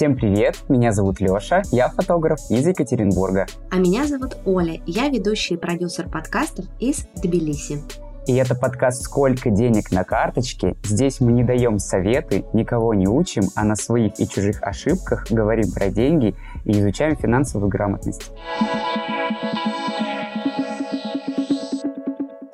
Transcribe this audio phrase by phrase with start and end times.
[0.00, 3.44] Всем привет, меня зовут Лёша, я фотограф из Екатеринбурга.
[3.70, 7.82] А меня зовут Оля, я ведущий и продюсер подкастов из Тбилиси.
[8.26, 10.74] И это подкаст «Сколько денег на карточке?».
[10.84, 15.70] Здесь мы не даем советы, никого не учим, а на своих и чужих ошибках говорим
[15.70, 18.32] про деньги и изучаем финансовую грамотность.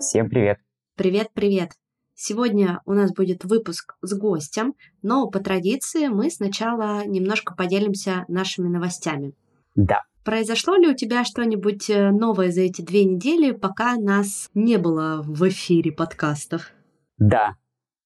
[0.01, 0.59] Всем привет!
[0.97, 1.71] Привет-привет!
[2.19, 8.69] Сегодня у нас будет выпуск с гостем, но по традиции мы сначала немножко поделимся нашими
[8.69, 9.35] новостями.
[9.75, 10.01] Да.
[10.25, 15.23] Произошло ли у тебя что-нибудь э, новое за эти две недели, пока нас не было
[15.23, 16.73] в эфире подкастов?
[17.19, 17.57] Да.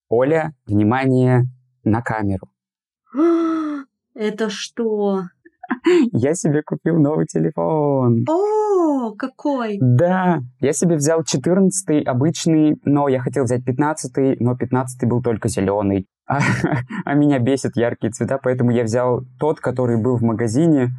[0.09, 1.45] Оля, внимание
[1.85, 2.51] на камеру.
[4.15, 5.23] Это что?
[6.13, 8.25] Я себе купил новый телефон.
[8.29, 9.79] О, какой!
[9.81, 15.49] Да, я себе взял 14 обычный, но я хотел взять 15 но 15 был только
[15.49, 16.07] зеленый.
[16.27, 16.41] А,
[17.05, 20.91] а меня бесит яркие цвета, поэтому я взял тот, который был в магазине.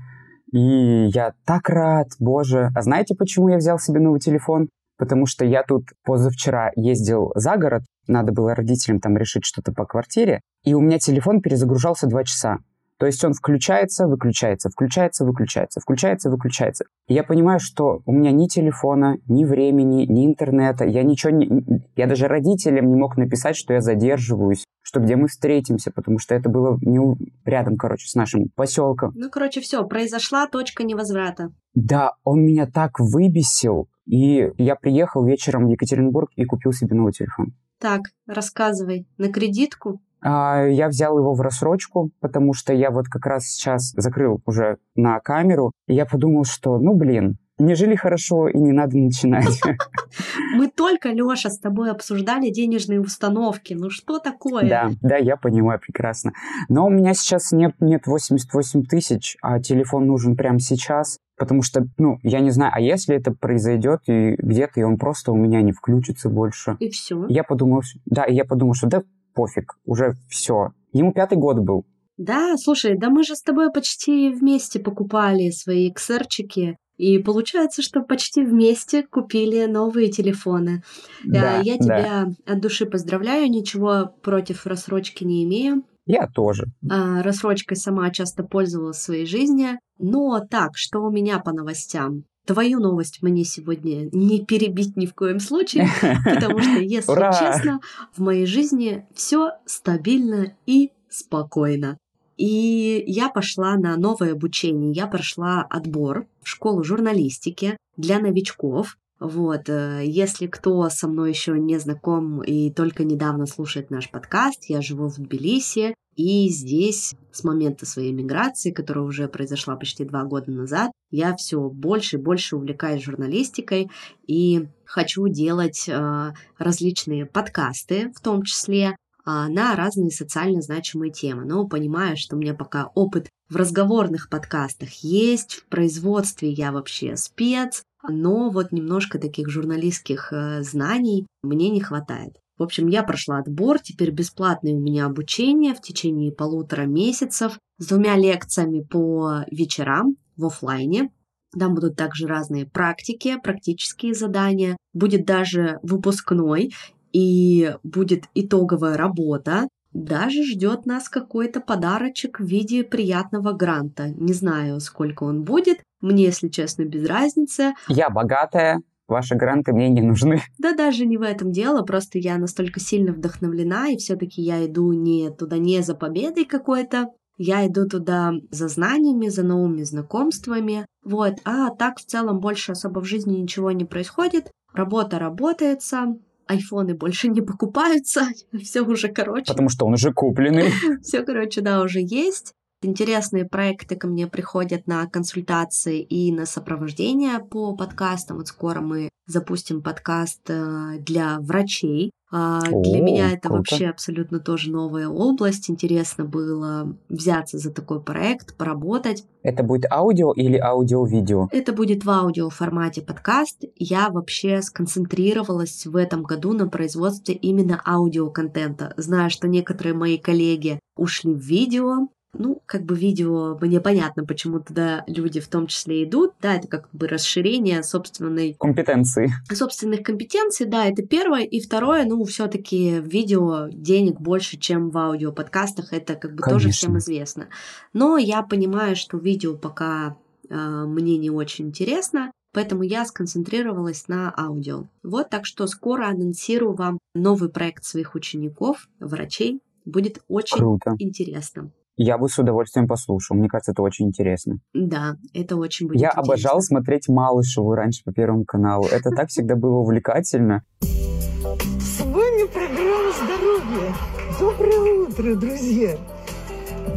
[0.52, 2.70] И я так рад, боже.
[2.76, 4.68] А знаете, почему я взял себе новый телефон?
[4.98, 9.86] Потому что я тут позавчера ездил за город, надо было родителям там решить что-то по
[9.86, 12.60] квартире, и у меня телефон перезагружался два часа.
[13.02, 16.86] То есть он включается, выключается, включается, выключается, включается, выключается.
[17.08, 21.84] И я понимаю, что у меня ни телефона, ни времени, ни интернета, я ничего не...
[21.96, 26.36] Я даже родителям не мог написать, что я задерживаюсь, что где мы встретимся, потому что
[26.36, 27.00] это было не
[27.44, 29.14] рядом, короче, с нашим поселком.
[29.16, 31.52] Ну, короче, все, произошла точка невозврата.
[31.74, 37.14] Да, он меня так выбесил, и я приехал вечером в Екатеринбург и купил себе новый
[37.14, 37.56] телефон.
[37.80, 39.08] Так, рассказывай.
[39.18, 40.04] На кредитку?
[40.24, 44.78] А, я взял его в рассрочку, потому что я вот как раз сейчас закрыл уже
[44.96, 49.62] на камеру, и я подумал, что, ну, блин, не жили хорошо и не надо начинать.
[50.56, 53.74] Мы только, Лёша, с тобой обсуждали денежные установки.
[53.74, 54.68] Ну что такое?
[54.68, 56.34] Да, да, я понимаю прекрасно.
[56.70, 61.20] Но у меня сейчас нет, нет 88 тысяч, а телефон нужен прямо сейчас.
[61.38, 65.32] Потому что, ну, я не знаю, а если это произойдет и где-то, и он просто
[65.32, 66.78] у меня не включится больше.
[66.80, 67.26] И все.
[67.30, 69.02] Я подумал, да, я подумал, что да,
[69.42, 70.70] пофиг, уже все.
[70.94, 71.86] Ему пятый год был.
[72.18, 76.78] Да, слушай, да мы же с тобой почти вместе покупали свои ксерчики.
[76.98, 80.84] И получается, что почти вместе купили новые телефоны.
[81.24, 82.54] Да, Я тебя да.
[82.54, 85.84] от души поздравляю, ничего против рассрочки не имею.
[86.06, 86.66] Я тоже.
[86.88, 89.80] А, рассрочкой сама часто пользовалась в своей жизни.
[89.98, 92.26] Но так, что у меня по новостям?
[92.52, 95.88] Твою новость мне сегодня не перебить ни в коем случае,
[96.26, 97.32] потому что, если Ура!
[97.32, 97.80] честно,
[98.14, 101.98] в моей жизни все стабильно и спокойно.
[102.36, 104.92] И я пошла на новое обучение.
[104.92, 108.98] Я прошла отбор в школу журналистики для новичков.
[109.22, 114.66] Вот, э, если кто со мной еще не знаком и только недавно слушает наш подкаст,
[114.66, 120.24] я живу в Тбилиси, и здесь с момента своей миграции, которая уже произошла почти два
[120.24, 123.92] года назад, я все больше и больше увлекаюсь журналистикой
[124.26, 131.46] и хочу делать э, различные подкасты, в том числе а, на разные социально значимые темы.
[131.46, 137.16] Но понимаю, что у меня пока опыт в разговорных подкастах есть, в производстве я вообще
[137.18, 142.34] спец, но вот немножко таких журналистских э, знаний мне не хватает.
[142.58, 147.88] В общем, я прошла отбор, теперь бесплатное у меня обучение в течение полутора месяцев с
[147.88, 151.10] двумя лекциями по вечерам в офлайне.
[151.58, 154.78] Там будут также разные практики, практические задания.
[154.94, 156.72] Будет даже выпускной
[157.12, 159.68] и будет итоговая работа.
[159.92, 164.10] Даже ждет нас какой-то подарочек в виде приятного гранта.
[164.10, 165.80] Не знаю, сколько он будет.
[166.02, 167.74] Мне, если честно, без разницы.
[167.88, 170.42] Я богатая, ваши гранты мне не нужны.
[170.58, 174.92] Да даже не в этом дело, просто я настолько сильно вдохновлена, и все-таки я иду
[174.94, 177.08] не туда не за победой какой-то,
[177.38, 183.00] я иду туда за знаниями, за новыми знакомствами, вот, а так в целом больше особо
[183.00, 186.16] в жизни ничего не происходит, работа работается,
[186.48, 188.28] айфоны больше не покупаются,
[188.62, 189.52] все уже короче.
[189.52, 190.72] Потому что он уже купленный.
[191.02, 192.54] Все, короче, да, уже есть.
[192.84, 198.38] Интересные проекты ко мне приходят на консультации и на сопровождение по подкастам.
[198.38, 202.12] Вот скоро мы запустим подкаст э, для врачей.
[202.32, 203.58] А, О, для меня это круто.
[203.58, 205.70] вообще абсолютно тоже новая область.
[205.70, 209.26] Интересно было взяться за такой проект, поработать.
[209.44, 211.50] Это будет аудио или аудио-видео?
[211.52, 213.64] Это будет в аудио формате подкаст.
[213.76, 218.94] Я вообще сконцентрировалась в этом году на производстве именно аудиоконтента.
[218.98, 224.60] Знаю, что некоторые мои коллеги ушли в видео, Ну, как бы видео, мне понятно, почему
[224.62, 228.56] туда люди в том числе идут, да, это как бы расширение собственной...
[228.60, 229.32] Компетенции.
[229.52, 231.44] Собственных компетенций, да, это первое.
[231.44, 236.54] И второе, ну, все таки видео денег больше, чем в аудиоподкастах, это как бы Конечно.
[236.54, 237.50] тоже всем известно.
[237.94, 240.16] Но я понимаю, что видео пока
[240.50, 244.88] э, мне не очень интересно, Поэтому я сконцентрировалась на аудио.
[245.04, 249.62] Вот так что скоро анонсирую вам новый проект своих учеников, врачей.
[249.86, 250.96] Будет очень Круто.
[251.00, 251.72] интересно.
[251.98, 253.36] Я бы с удовольствием послушал.
[253.36, 254.60] Мне кажется, это очень интересно.
[254.74, 256.22] Да, это очень будет Я интересно.
[256.24, 258.86] обожал смотреть Малышеву раньше по Первому каналу.
[258.86, 260.64] Это так всегда было увлекательно.
[260.82, 263.94] С вами программа «Здоровье».
[264.40, 265.98] Доброе утро, друзья!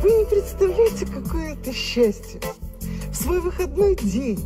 [0.03, 2.41] Вы не представляете, какое это счастье!
[3.11, 4.39] В свой выходной день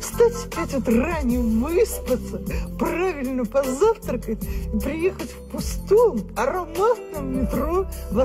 [0.00, 2.42] встать в 5 утра, не выспаться,
[2.78, 8.18] правильно позавтракать и приехать в пустом ароматном метро в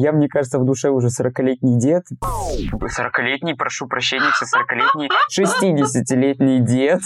[0.00, 2.04] Я, мне кажется, в душе уже 40-летний дед.
[2.12, 7.00] 40-летний, прошу прощения, все 40-летний, 60-летний дед.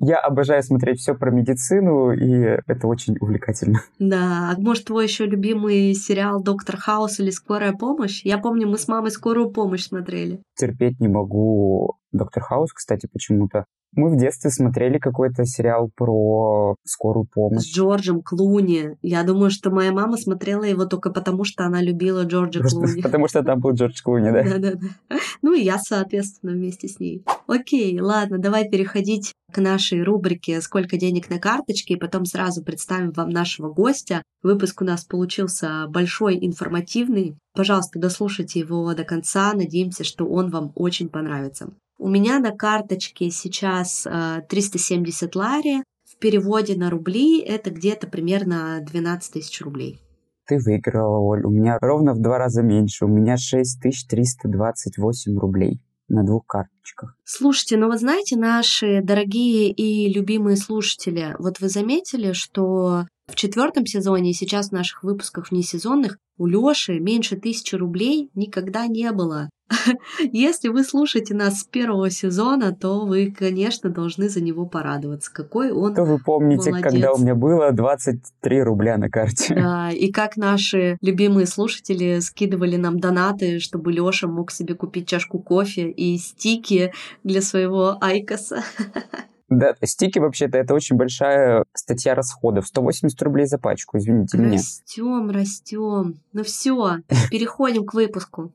[0.00, 3.80] Я обожаю смотреть все про медицину, и это очень увлекательно.
[3.98, 8.22] Да, а может, твой еще любимый сериал Доктор Хаус или Скорая помощь?
[8.24, 10.40] Я помню, мы с мамой скорую помощь смотрели.
[10.56, 13.64] Терпеть не могу Доктор Хаус, кстати, почему-то.
[13.96, 17.62] Мы в детстве смотрели какой-то сериал про скорую помощь.
[17.62, 18.96] С Джорджем Клуни.
[19.02, 23.02] Я думаю, что моя мама смотрела его только потому, что она любила Джорджа Просто Клуни.
[23.02, 24.44] Потому что там был Джордж Клуни, да?
[24.44, 25.18] Да-да-да.
[25.42, 27.24] Ну и я, соответственно, вместе с ней.
[27.48, 33.10] Окей, ладно, давай переходить к нашей рубрике «Сколько денег на карточке?» и потом сразу представим
[33.12, 34.22] вам нашего гостя.
[34.42, 37.36] Выпуск у нас получился большой, информативный.
[37.54, 39.52] Пожалуйста, дослушайте его до конца.
[39.52, 41.70] Надеемся, что он вам очень понравится.
[41.98, 44.06] У меня на карточке сейчас
[44.48, 45.82] 370 э, лари.
[46.04, 50.00] В переводе на рубли это где-то примерно 12 тысяч рублей.
[50.46, 51.44] Ты выиграла, Оль.
[51.44, 53.06] У меня ровно в два раза меньше.
[53.06, 57.16] У меня 6328 рублей на двух карточках.
[57.24, 63.84] Слушайте, ну вот знаете, наши дорогие и любимые слушатели, вот вы заметили, что в четвертом
[63.84, 69.50] сезоне и сейчас в наших выпусках внесезонных у Лёши меньше тысячи рублей никогда не было.
[70.32, 75.32] Если вы слушаете нас с первого сезона, то вы, конечно, должны за него порадоваться.
[75.32, 76.92] Какой он То вы помните, молодец.
[76.92, 79.54] когда у меня было 23 рубля на карте.
[79.54, 85.38] Да, и как наши любимые слушатели скидывали нам донаты, чтобы Лёша мог себе купить чашку
[85.38, 86.92] кофе и стики
[87.24, 88.62] для своего Айкоса.
[89.48, 92.66] Да, стики вообще-то это очень большая статья расходов.
[92.66, 94.52] 180 рублей за пачку, извините меня.
[94.52, 96.20] Растем, растем.
[96.32, 96.98] Ну все,
[97.30, 98.52] переходим к выпуску.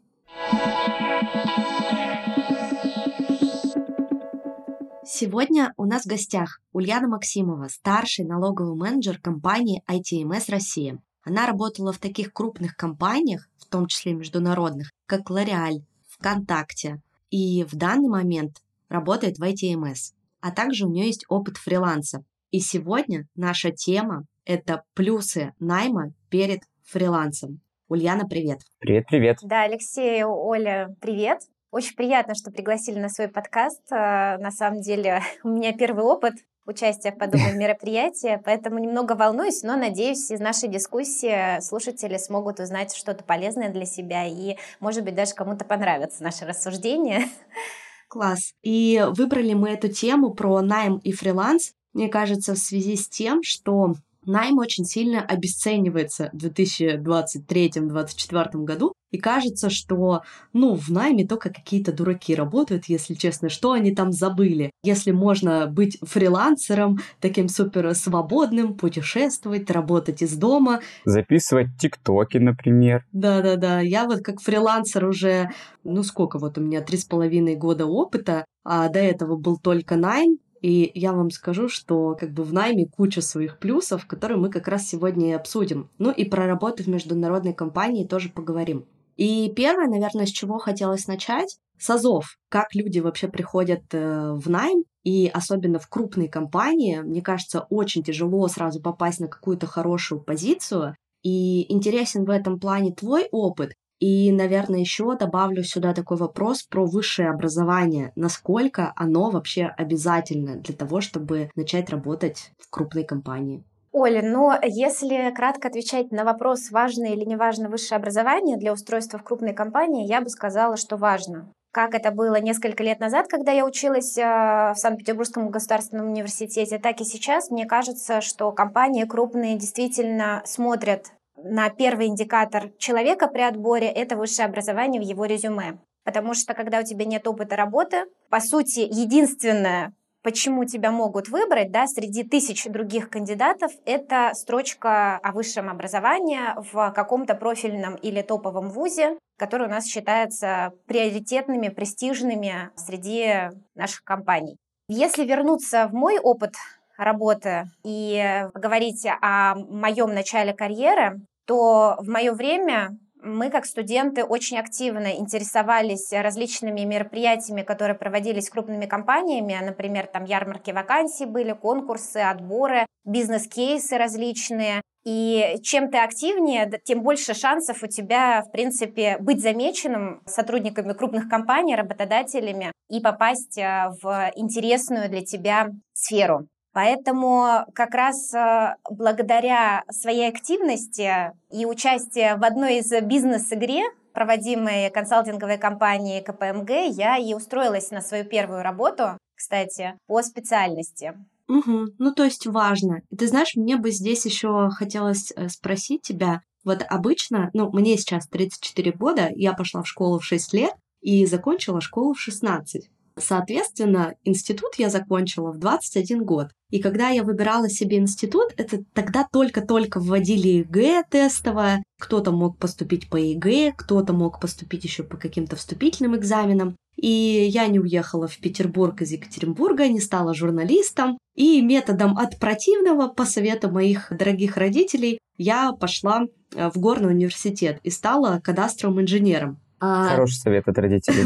[5.05, 10.99] Сегодня у нас в гостях Ульяна Максимова, старший налоговый менеджер компании ITMS Россия.
[11.23, 17.75] Она работала в таких крупных компаниях, в том числе международных, как L'Oreal, ВКонтакте, и в
[17.75, 22.23] данный момент работает в ITMS а также у нее есть опыт фриланса.
[22.51, 27.61] И сегодня наша тема– это плюсы найма перед фрилансом.
[27.87, 28.59] Ульяна, привет.
[28.79, 29.37] Привет, привет.
[29.43, 31.41] Да, Алексей, Оля, привет.
[31.71, 33.81] Очень приятно, что пригласили на свой подкаст.
[33.91, 36.33] А, на самом деле, у меня первый опыт
[36.65, 42.95] участия в подобном мероприятии, поэтому немного волнуюсь, но надеюсь, из нашей дискуссии слушатели смогут узнать
[42.95, 47.23] что-то полезное для себя и, может быть, даже кому-то понравится наше рассуждение.
[48.09, 48.53] Класс.
[48.63, 53.43] И выбрали мы эту тему про найм и фриланс, мне кажется, в связи с тем,
[53.43, 53.93] что
[54.25, 58.93] найм очень сильно обесценивается в 2023-2024 году.
[59.11, 60.21] И кажется, что,
[60.53, 64.71] ну, в найме только какие-то дураки работают, если честно, что они там забыли.
[64.83, 70.81] Если можно быть фрилансером, таким супер свободным, путешествовать, работать из дома.
[71.05, 73.05] Записывать тиктоки, например.
[73.11, 75.49] Да-да-да, я вот как фрилансер уже,
[75.83, 79.95] ну сколько вот у меня, три с половиной года опыта, а до этого был только
[79.95, 84.49] найм, и я вам скажу, что как бы в найме куча своих плюсов, которые мы
[84.49, 85.89] как раз сегодня и обсудим.
[85.97, 88.85] Ну и про работу в международной компании тоже поговорим.
[89.19, 92.37] И первое, наверное, с чего хотелось начать, с азов.
[92.47, 98.01] Как люди вообще приходят э, в найм, и особенно в крупные компании, мне кажется, очень
[98.01, 100.95] тяжело сразу попасть на какую-то хорошую позицию.
[101.21, 106.85] И интересен в этом плане твой опыт, и, наверное, еще добавлю сюда такой вопрос про
[106.85, 108.13] высшее образование.
[108.15, 113.65] Насколько оно вообще обязательно для того, чтобы начать работать в крупной компании?
[113.91, 119.17] Оля, но если кратко отвечать на вопрос, важно или не важно высшее образование для устройства
[119.17, 121.51] в крупной компании, я бы сказала, что важно.
[121.71, 126.99] как это было несколько лет назад, когда я училась э, в Санкт-Петербургском государственном университете, так
[126.99, 127.51] и сейчас.
[127.51, 131.11] Мне кажется, что компании крупные действительно смотрят
[131.43, 135.77] на первый индикатор человека при отборе– это высшее образование в его резюме.
[136.03, 141.71] Потому что когда у тебя нет опыта работы, по сути, единственное, почему тебя могут выбрать,
[141.71, 146.39] да, среди тысяч других кандидатов, это строчка о высшем образовании
[146.71, 154.57] в каком-то профильном или топовом вузе, который у нас считается приоритетными, престижными среди наших компаний.
[154.87, 156.55] Если вернуться в мой опыт
[156.97, 164.57] работы и поговорить о моем начале карьеры, то в мое время мы, как студенты, очень
[164.57, 169.57] активно интересовались различными мероприятиями, которые проводились крупными компаниями.
[169.61, 174.81] Например, там ярмарки вакансий были, конкурсы, отборы, бизнес-кейсы различные.
[175.05, 181.29] И чем ты активнее, тем больше шансов у тебя, в принципе, быть замеченным сотрудниками крупных
[181.29, 186.47] компаний, работодателями и попасть э, в интересную для тебя сферу.
[186.73, 193.83] Поэтому как раз э, благодаря своей активности и участию в одной из бизнес-игре,
[194.13, 201.13] проводимой консалтинговой компанией КПМГ, я и устроилась на свою первую работу, кстати, по специальности.
[201.47, 201.87] Угу.
[201.97, 203.01] Ну, то есть важно.
[203.17, 206.41] Ты знаешь, мне бы здесь еще хотелось э, спросить тебя.
[206.63, 211.25] Вот обычно, ну, мне сейчас 34 года, я пошла в школу в 6 лет и
[211.25, 212.89] закончила школу в 16.
[213.19, 216.49] Соответственно, институт я закончила в 21 год.
[216.69, 221.83] И когда я выбирала себе институт, это тогда только-только вводили ЕГЭ тестовое.
[221.99, 226.75] Кто-то мог поступить по ЕГЭ, кто-то мог поступить еще по каким-то вступительным экзаменам.
[226.95, 231.17] И я не уехала в Петербург из Екатеринбурга, не стала журналистом.
[231.35, 237.79] И методом от противного, по совету моих дорогих родителей, я пошла э, в горный университет
[237.83, 239.59] и стала кадастровым инженером.
[239.79, 241.25] А, Хороший совет от родителей.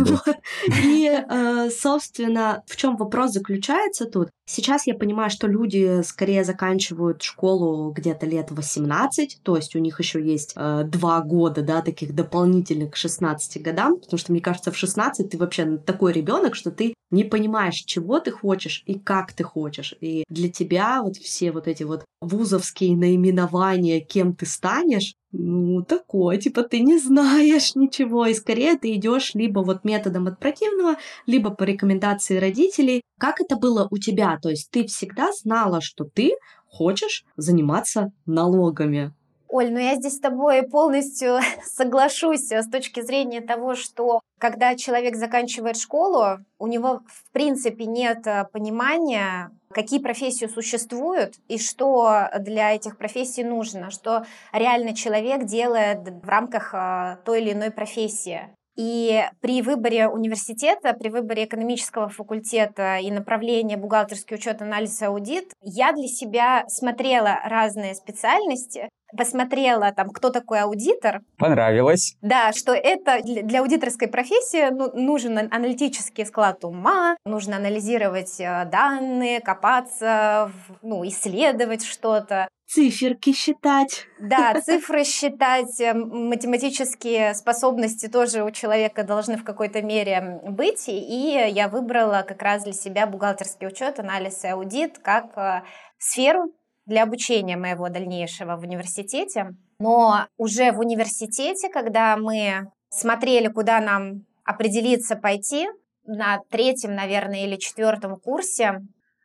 [0.83, 4.29] И, э, собственно, в чем вопрос заключается тут?
[4.53, 9.97] Сейчас я понимаю, что люди скорее заканчивают школу где-то лет 18, то есть у них
[9.97, 14.71] еще есть э, два года, да, таких дополнительных к 16 годам, потому что, мне кажется,
[14.71, 19.33] в 16 ты вообще такой ребенок, что ты не понимаешь, чего ты хочешь и как
[19.33, 19.95] ты хочешь.
[20.01, 26.37] И для тебя вот все вот эти вот вузовские наименования, кем ты станешь, ну, такое,
[26.37, 30.95] типа, ты не знаешь ничего, и скорее ты идешь либо вот методом от противного,
[31.25, 33.01] либо по рекомендации родителей.
[33.19, 34.37] Как это было у тебя?
[34.43, 36.33] То есть ты всегда знала, что ты
[36.67, 39.13] хочешь заниматься налогами.
[39.47, 45.15] Оль, ну я здесь с тобой полностью соглашусь с точки зрения того, что когда человек
[45.15, 52.75] заканчивает школу, у него в принципе нет э, понимания, какие профессии существуют и что для
[52.75, 58.49] этих профессий нужно, что реально человек делает в рамках э, той или иной профессии.
[58.75, 65.91] И при выборе университета, при выборе экономического факультета и направления бухгалтерский учет, анализ, аудит, я
[65.91, 71.21] для себя смотрела разные специальности, посмотрела там, кто такой аудитор.
[71.37, 72.15] Понравилось.
[72.21, 79.39] Да, что это для аудиторской профессии ну, нужен аналитический склад ума, нужно анализировать э, данные,
[79.39, 80.51] копаться,
[80.81, 84.07] ну, исследовать что-то циферки считать.
[84.19, 90.87] Да, цифры считать, э, математические способности тоже у человека должны в какой-то мере быть.
[90.87, 95.61] И я выбрала как раз для себя бухгалтерский учет, анализ и аудит как э,
[95.97, 96.51] сферу
[96.85, 99.51] для обучения моего дальнейшего в университете.
[99.79, 105.67] Но уже в университете, когда мы смотрели, куда нам определиться пойти,
[106.05, 108.81] на третьем, наверное, или четвертом курсе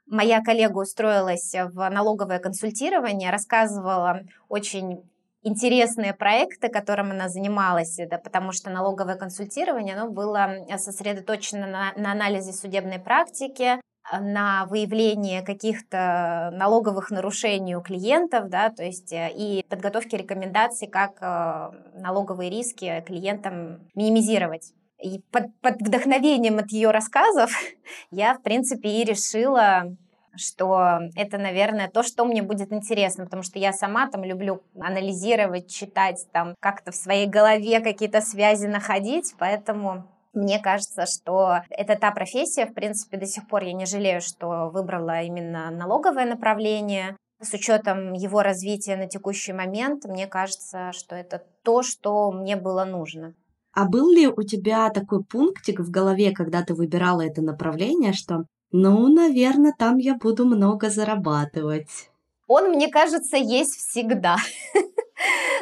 [0.08, 5.02] моя коллега устроилась в налоговое консультирование, рассказывала очень
[5.42, 12.12] интересные проекты, которым она занималась, да, потому что налоговое консультирование оно было сосредоточено на, на
[12.12, 13.80] анализе судебной практики,
[14.12, 21.18] на выявление каких-то налоговых нарушений у клиентов, да, то есть э, и подготовке рекомендаций, как
[21.20, 24.72] э, налоговые риски клиентам минимизировать.
[25.02, 27.50] И под, под вдохновением от ее рассказов
[28.10, 29.96] я, в принципе, и решила
[30.36, 35.68] что это, наверное, то, что мне будет интересно, потому что я сама там люблю анализировать,
[35.68, 42.12] читать, там как-то в своей голове какие-то связи находить, поэтому мне кажется, что это та
[42.12, 47.16] профессия, в принципе, до сих пор я не жалею, что выбрала именно налоговое направление.
[47.40, 52.84] С учетом его развития на текущий момент, мне кажется, что это то, что мне было
[52.84, 53.34] нужно.
[53.72, 58.44] А был ли у тебя такой пунктик в голове, когда ты выбирала это направление, что,
[58.72, 62.10] ну, наверное, там я буду много зарабатывать?
[62.48, 64.36] Он, мне кажется, есть всегда.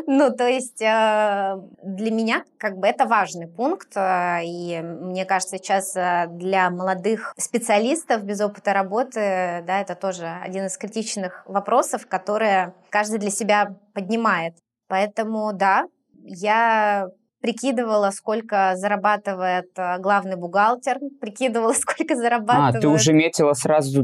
[0.06, 5.56] Ну, то есть э, для меня как бы это важный пункт, э, и мне кажется,
[5.56, 12.06] сейчас э, для молодых специалистов без опыта работы, да, это тоже один из критичных вопросов,
[12.06, 14.54] которые каждый для себя поднимает.
[14.88, 15.86] Поэтому, да,
[16.22, 17.08] я
[17.46, 22.76] прикидывала, сколько зарабатывает главный бухгалтер, прикидывала, сколько зарабатывает...
[22.76, 24.02] А, ты уже метила сразу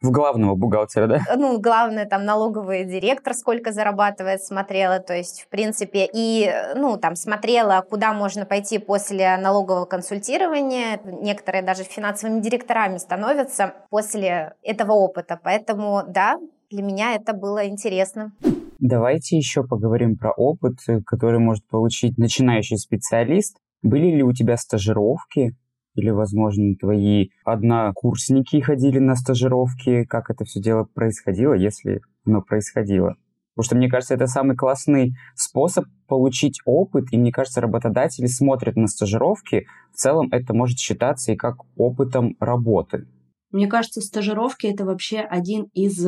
[0.00, 1.20] в главного бухгалтера, да?
[1.36, 7.16] Ну, главное, там, налоговый директор сколько зарабатывает, смотрела, то есть, в принципе, и, ну, там,
[7.16, 11.00] смотрела, куда можно пойти после налогового консультирования.
[11.04, 15.40] Некоторые даже финансовыми директорами становятся после этого опыта.
[15.42, 16.38] Поэтому, да,
[16.70, 18.32] для меня это было интересно.
[18.78, 23.56] Давайте еще поговорим про опыт, который может получить начинающий специалист.
[23.82, 25.56] Были ли у тебя стажировки?
[25.94, 30.04] Или, возможно, твои однокурсники ходили на стажировки?
[30.04, 33.16] Как это все дело происходило, если оно происходило?
[33.56, 38.76] Потому что, мне кажется, это самый классный способ получить опыт, и мне кажется, работодатели смотрят
[38.76, 39.66] на стажировки.
[39.92, 43.08] В целом это может считаться и как опытом работы.
[43.50, 46.06] Мне кажется, стажировки— это вообще один из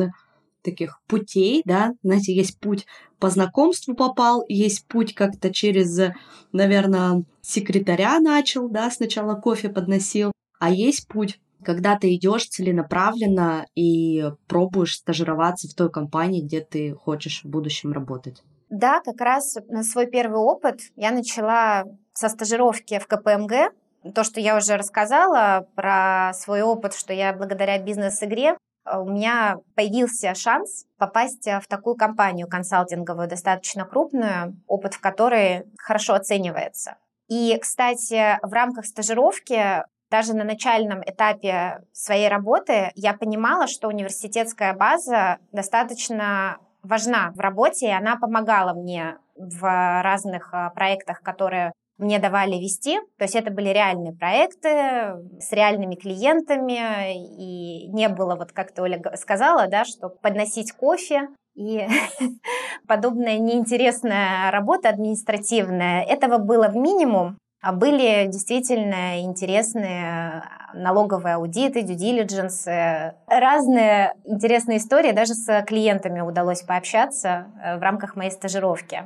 [0.61, 2.85] таких путей, да, знаете, есть путь
[3.19, 5.99] по знакомству попал, есть путь как-то через,
[6.51, 14.31] наверное, секретаря начал, да, сначала кофе подносил, а есть путь когда ты идешь целенаправленно и
[14.47, 18.43] пробуешь стажироваться в той компании, где ты хочешь в будущем работать.
[18.69, 23.73] Да, как раз на свой первый опыт я начала со стажировки в КПМГ.
[24.15, 30.33] То, что я уже рассказала про свой опыт, что я благодаря бизнес-игре у меня появился
[30.33, 36.97] шанс попасть э, в такую компанию консалтинговую, достаточно крупную, опыт в которой хорошо оценивается.
[37.27, 44.73] И, кстати, в рамках стажировки даже на начальном этапе своей работы я понимала, что университетская
[44.73, 49.61] база достаточно важна в работе, и она помогала мне в
[50.01, 51.71] разных э, проектах, которые
[52.01, 52.99] мне давали вести.
[53.17, 54.69] То есть это были реальные проекты
[55.39, 61.27] с реальными клиентами, и не было, вот как ты, Оля, сказала, да, что подносить кофе
[61.55, 61.87] и
[62.87, 66.03] подобная неинтересная работа административная.
[66.03, 70.43] Этого было в минимум, а были действительно интересные
[70.73, 75.11] налоговые аудиты, due diligence, разные интересные истории.
[75.11, 79.03] Даже с клиентами удалось пообщаться э, в рамках моей стажировки.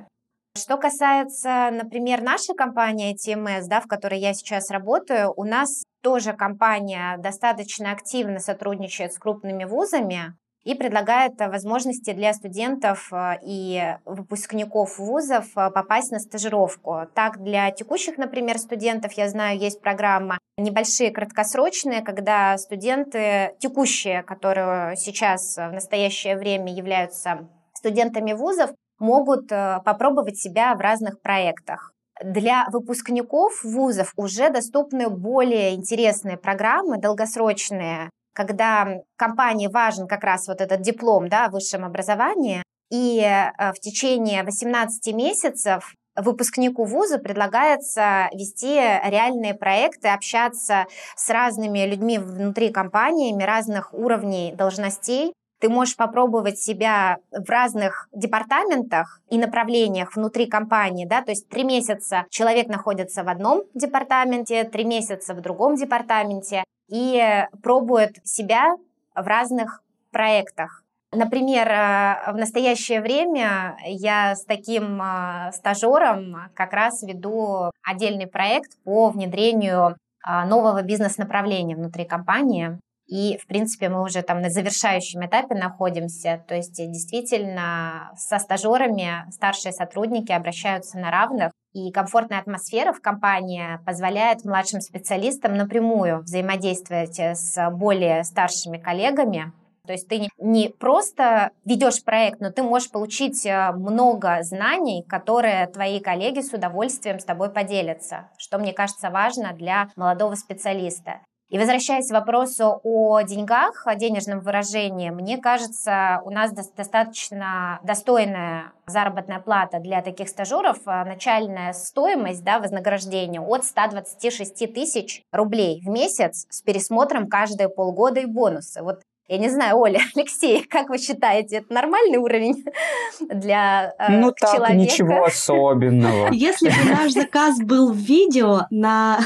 [0.58, 6.32] Что касается, например, нашей компании TMS, да, в которой я сейчас работаю, у нас тоже
[6.32, 14.98] компания достаточно активно сотрудничает с крупными вузами и предлагает возможности для студентов э, и выпускников
[14.98, 17.02] вузов э, попасть на стажировку.
[17.14, 24.96] Так, для текущих, например, студентов, я знаю, есть программа небольшие краткосрочные, когда студенты текущие, которые
[24.96, 31.92] сейчас в настоящее время являются студентами вузов, могут э, попробовать себя в разных проектах.
[32.24, 40.62] Для выпускников вузов уже доступны более интересные программы, долгосрочные, когда компании важен как раз вот
[40.62, 48.30] этот диплом да, о высшем образовании, и э, в течение 18 месяцев выпускнику вуза предлагается
[48.34, 55.34] вести реальные проекты, общаться с разными людьми внутри компаниями разных уровней должностей,
[55.66, 61.64] ты можешь попробовать себя в разных департаментах и направлениях внутри компании, да, то есть три
[61.64, 68.76] месяца человек находится в одном департаменте, три месяца в другом департаменте и пробует себя
[69.16, 70.84] в разных проектах.
[71.12, 78.78] Например, э, в настоящее время я с таким э, стажером как раз веду отдельный проект
[78.84, 79.96] по внедрению
[80.28, 82.78] э, нового бизнес-направления внутри компании.
[83.08, 86.44] И, в принципе, мы уже там на завершающем этапе находимся.
[86.48, 91.52] То есть, действительно, со стажерами старшие сотрудники обращаются на равных.
[91.74, 99.52] И комфортная атмосфера в компании позволяет младшим специалистам напрямую взаимодействовать с более старшими коллегами.
[99.86, 105.68] То есть ты не просто ведешь проект, но ты можешь получить э, много знаний, которые
[105.68, 111.20] твои коллеги с удовольствием с тобой поделятся, что мне кажется важно для молодого специалиста.
[111.50, 118.74] И возвращаясь к вопросу о деньгах, о денежном выражении, мне кажется, у нас достаточно достойная
[118.88, 125.90] заработная плата для таких стажеров, а начальная стоимость да, вознаграждения от 126 тысяч рублей в
[125.90, 128.82] месяц с пересмотром каждые полгода и бонусы.
[128.82, 132.64] Вот Я не знаю, Оля, Алексей, как вы считаете, это нормальный уровень
[133.30, 134.74] для э, ну, так, человека?
[134.76, 136.30] ничего особенного.
[136.32, 139.20] Если бы наш заказ был в видео на,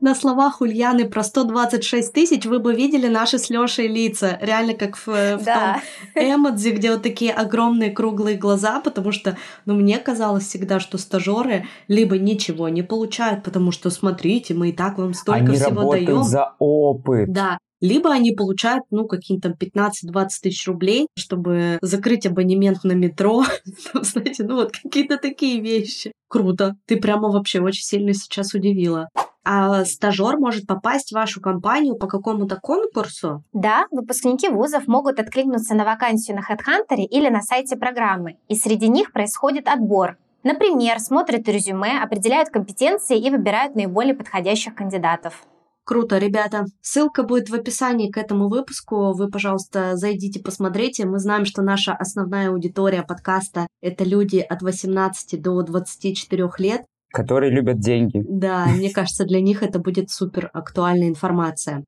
[0.00, 4.38] на словах Ульяны про 126 тысяч, вы бы видели наши с Лешей лица.
[4.42, 5.80] Реально как в, в Да.
[6.14, 10.98] том эмодзи, где вот такие огромные круглые глаза, потому что, ну, мне казалось всегда, что
[10.98, 15.68] стажеры либо ничего не получают, потому что, смотрите, мы и так вам столько Они всего
[15.70, 16.22] работают даем.
[16.22, 17.32] за опыт.
[17.32, 17.58] Да.
[17.80, 23.44] Либо они получают, ну, какие-то там 15-20 тысяч рублей, чтобы закрыть абонемент на метро.
[23.92, 26.12] Там, знаете, ну вот какие-то такие вещи.
[26.28, 26.76] Круто.
[26.86, 29.08] Ты прямо вообще очень сильно сейчас удивила.
[29.44, 33.44] А стажер может попасть в вашу компанию по какому-то конкурсу?
[33.52, 38.88] Да, выпускники вузов могут откликнуться на вакансию на HeadHunter или на сайте программы, и среди
[38.88, 40.16] них происходит отбор.
[40.42, 45.44] Например, смотрят резюме, определяют компетенции и выбирают наиболее подходящих кандидатов.
[45.86, 46.64] Круто, ребята.
[46.82, 49.12] Ссылка будет в описании к этому выпуску.
[49.12, 51.06] Вы, пожалуйста, зайдите, посмотрите.
[51.06, 56.82] Мы знаем, что наша основная аудитория подкаста— это люди от 18 до 24 лет.
[57.12, 58.20] Которые любят деньги.
[58.28, 61.84] Да, мне кажется, для них это будет супер актуальная информация.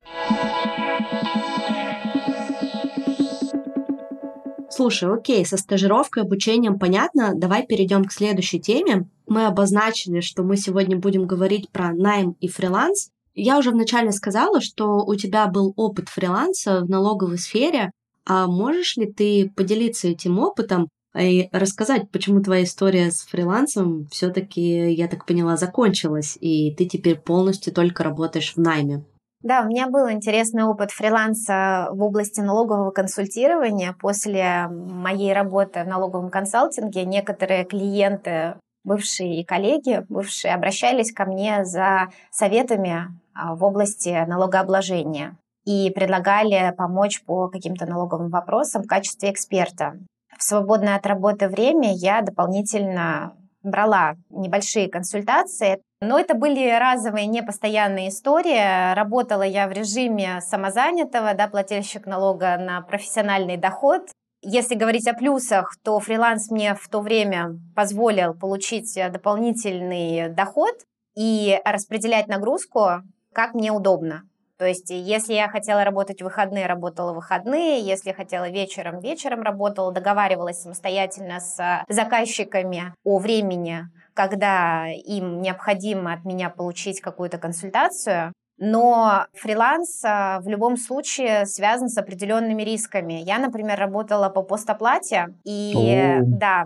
[4.70, 7.32] Слушай, окей, со стажировкой, обучением понятно.
[7.34, 9.08] Давай перейдем к следующей теме.
[9.26, 13.10] Мы обозначили, что мы сегодня будем говорить про найм и фриланс.
[13.40, 17.92] Я уже вначале сказала, что у тебя был опыт фриланса в налоговой сфере.
[18.26, 24.92] А можешь ли ты поделиться этим опытом и рассказать, почему твоя история с фрилансом все-таки,
[24.92, 29.04] я так поняла, закончилась, и ты теперь полностью только работаешь в найме?
[29.40, 33.94] Да, у меня был интересный опыт фриланса в области налогового консультирования.
[34.00, 41.64] После моей работы в налоговом консалтинге некоторые клиенты, бывшие и коллеги, бывшие, обращались ко мне
[41.64, 43.08] за советами
[43.54, 49.98] в области налогообложения и предлагали помочь по каким-то налоговым вопросам в качестве эксперта.
[50.36, 58.08] В свободное от работы время я дополнительно брала небольшие консультации, но это были разовые, непостоянные
[58.08, 58.94] истории.
[58.94, 64.02] Работала я в режиме самозанятого, да, плательщик налога на профессиональный доход.
[64.42, 70.76] Если говорить о плюсах, то фриланс мне в то время позволил получить дополнительный доход
[71.16, 73.02] и распределять нагрузку,
[73.38, 74.24] как мне удобно.
[74.58, 79.42] То есть, если я хотела работать в выходные, работала в выходные, если хотела вечером, вечером
[79.42, 88.32] работала, договаривалась самостоятельно с заказчиками о времени, когда им необходимо от меня получить какую-то консультацию.
[88.58, 93.22] Но фриланс в любом случае связан с определенными рисками.
[93.24, 96.24] Я, например, работала по постоплате, и О.
[96.24, 96.64] да,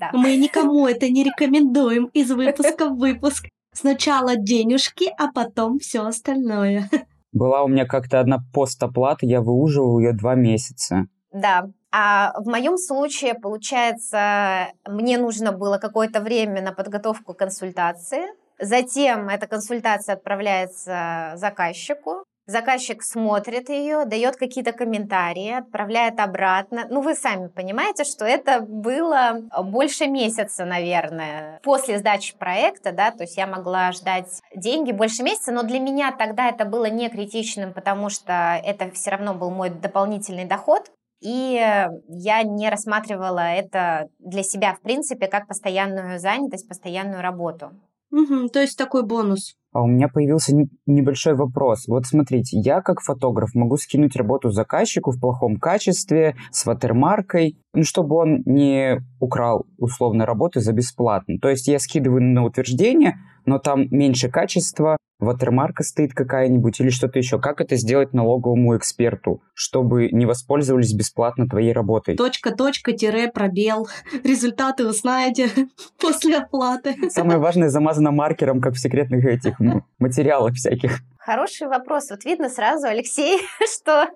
[0.00, 0.10] да.
[0.12, 3.46] Мы никому это не рекомендуем из выпуска в выпуск.
[3.80, 6.90] Сначала денежки, а потом все остальное.
[7.30, 11.06] Была у меня как-то одна постоплата, я выуживал ее два месяца.
[11.32, 11.68] Да.
[11.92, 18.24] А в моем случае, получается, мне нужно было какое-то время на подготовку консультации.
[18.60, 22.24] Затем эта консультация отправляется заказчику.
[22.48, 26.86] Заказчик смотрит ее, дает какие-то комментарии, отправляет обратно.
[26.88, 33.24] Ну, вы сами понимаете, что это было больше месяца, наверное, после сдачи проекта, да, то
[33.24, 37.74] есть я могла ждать деньги больше месяца, но для меня тогда это было не критичным,
[37.74, 41.62] потому что это все равно был мой дополнительный доход, и
[42.08, 47.72] я не рассматривала это для себя, в принципе, как постоянную занятость, постоянную работу.
[48.10, 49.57] Мгм, то есть такой бонус.
[49.72, 50.54] А у меня появился
[50.86, 51.86] небольшой вопрос.
[51.88, 57.82] Вот смотрите, я как фотограф могу скинуть работу заказчику в плохом качестве, с ватермаркой, ну,
[57.82, 61.38] чтобы он не украл условно работу за бесплатно.
[61.40, 67.18] То есть я скидываю на утверждение, но там меньше качества, ватермарка стоит какая-нибудь или что-то
[67.18, 67.38] еще.
[67.38, 72.16] Как это сделать налоговому эксперту, чтобы не воспользовались бесплатно твоей работой?
[72.16, 73.88] Точка, точка, тире, пробел.
[74.24, 75.48] Результаты узнаете
[76.00, 77.10] после оплаты.
[77.10, 79.58] Самое важное замазано маркером, как в секретных этих
[79.98, 81.00] материалах всяких.
[81.28, 82.08] Хороший вопрос.
[82.08, 83.38] Вот видно сразу, Алексей,
[83.74, 84.06] что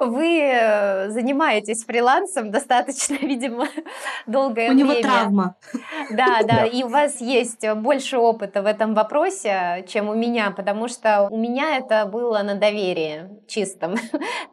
[0.00, 3.66] вы э, занимаетесь фрилансом достаточно, видимо,
[4.26, 4.78] долгое У время.
[4.78, 5.56] него травма.
[6.10, 10.88] Да, да, и у вас есть больше опыта в этом вопросе, чем у меня, потому
[10.88, 13.96] что у меня это было на доверии чистом.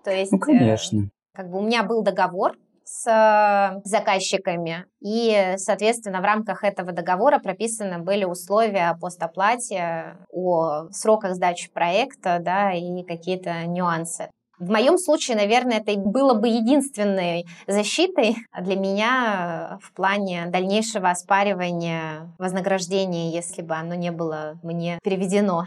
[0.04, 1.10] То есть, Ну, э, конечно.
[1.34, 2.58] как бы у меня был договор
[2.92, 10.90] с э, заказчиками, и, соответственно, в рамках этого договора прописаны были условия о постоплате, о
[10.92, 14.30] сроках сдачи проекта, да, и какие-то нюансы.
[14.60, 22.32] В моем случае, наверное, это было бы единственной защитой для меня в плане дальнейшего оспаривания
[22.38, 25.64] вознаграждения, если бы оно не было мне переведено.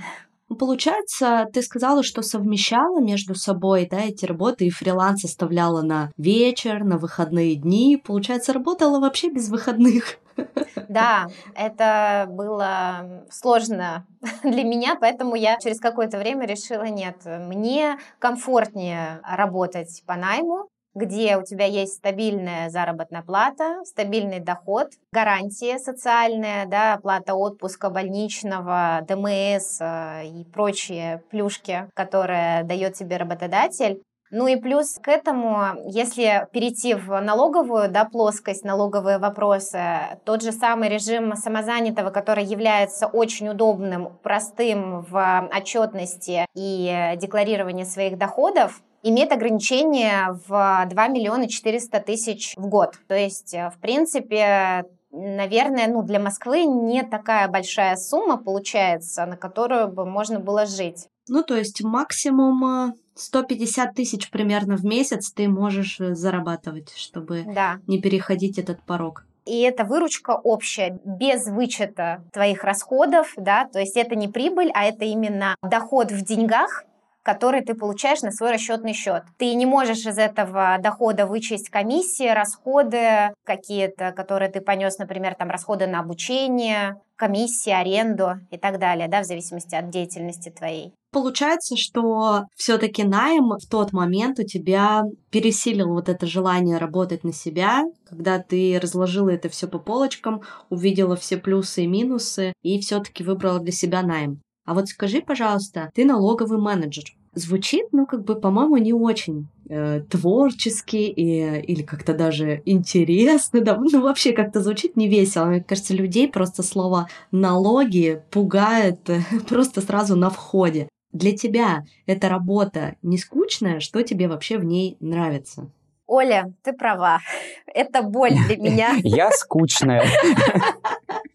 [0.49, 6.85] Получается, ты сказала, что совмещала между собой, да, эти работы и фриланс оставляла на вечер,
[6.85, 8.01] на выходные дни.
[8.05, 10.19] Получается, работала вообще без выходных.
[10.89, 14.07] Да, это было сложно
[14.43, 21.37] для меня, поэтому я через какое-то время решила, нет, мне комфортнее работать по найму, где
[21.37, 29.81] у тебя есть стабильная заработная плата, стабильный доход, гарантия социальная, да, оплата отпуска, больничного, ДМС
[29.81, 34.03] э, и прочие плюшки, которые дает тебе работодатель.
[34.31, 39.79] Ну и плюс к этому, если перейти в налоговую да, плоскость, налоговые вопросы,
[40.25, 48.19] тот же самый режим самозанятого, который является очень удобным, простым в отчетности и декларировании своих
[48.19, 52.95] доходов, имеет ограничение в 2 миллиона 400 тысяч в год.
[53.07, 59.37] То есть, э, в принципе, наверное, ну, для Москвы не такая большая сумма получается, на
[59.37, 61.07] которую бы можно было жить.
[61.29, 67.45] Ну, то есть максимум 150 э, тысяч примерно в месяц ты можешь э, зарабатывать, чтобы
[67.47, 67.81] да.
[67.87, 69.25] не переходить этот порог.
[69.45, 74.85] И это выручка общая, без вычета твоих расходов, да, то есть это не прибыль, а
[74.85, 76.85] это именно доход в деньгах,
[77.25, 79.25] который ты получаешь на свой расчетный счет.
[79.39, 85.51] Ты не можешь из этого дохода вычесть комиссии, расходы какие-то, которые ты понес, например, там
[85.51, 90.93] расходы на обучение, комиссии, аренду и так далее, да, в зависимости от деятельности твоей.
[91.13, 97.33] Получается, что все-таки найм в тот момент у тебя пересилил вот это желание работать на
[97.33, 103.23] себя, когда ты разложила это все по полочкам, увидела все плюсы и минусы и все-таки
[103.23, 104.41] выбрала для себя найм.
[104.65, 107.05] А вот скажи, пожалуйста, ты налоговый менеджер.
[107.35, 113.77] Звучит, ну, как бы, по-моему, не очень э, творчески и, или как-то даже интересно, да,
[113.81, 115.47] ну, вообще как-то звучит не весело.
[115.47, 120.89] Мне кажется, людей просто слово «налоги» пугает э, просто сразу на входе.
[121.13, 123.81] Для тебя эта работа не скучная?
[123.81, 125.71] Что тебе вообще в ней нравится?
[126.07, 127.21] Оля, ты права.
[127.67, 128.95] Это боль для меня.
[129.03, 130.05] Я скучная.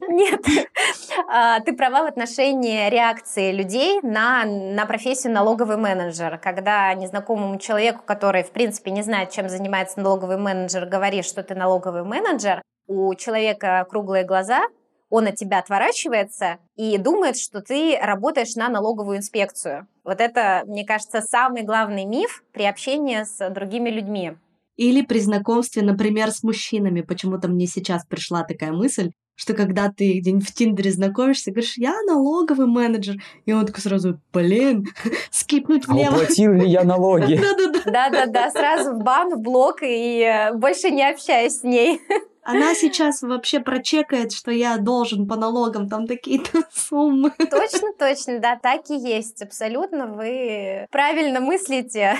[0.09, 0.43] Нет,
[1.27, 6.39] а, ты права в отношении реакции людей на, на профессию налоговый менеджер.
[6.39, 11.53] Когда незнакомому человеку, который, в принципе, не знает, чем занимается налоговый менеджер, говоришь, что ты
[11.53, 14.61] налоговый менеджер, у человека круглые глаза,
[15.11, 19.87] он от тебя отворачивается и думает, что ты работаешь на налоговую инспекцию.
[20.03, 24.33] Вот это, мне кажется, самый главный миф при общении с другими людьми.
[24.75, 27.01] Или при знакомстве, например, с мужчинами.
[27.01, 31.95] Почему-то мне сейчас пришла такая мысль, что когда ты где-нибудь в Тиндере знакомишься, говоришь, я
[32.05, 34.89] налоговый менеджер, и он такой сразу, блин,
[35.31, 36.09] скипнуть а влево.
[36.09, 37.39] А уплатил ли я налоги?
[37.85, 42.01] Да-да-да, сразу в бан, в блок, и э, больше не общаюсь с ней.
[42.43, 47.31] Она сейчас вообще прочекает, что я должен по налогам там такие-то суммы.
[47.37, 49.41] Точно, точно, да, так и есть.
[49.41, 52.17] Абсолютно вы правильно мыслите.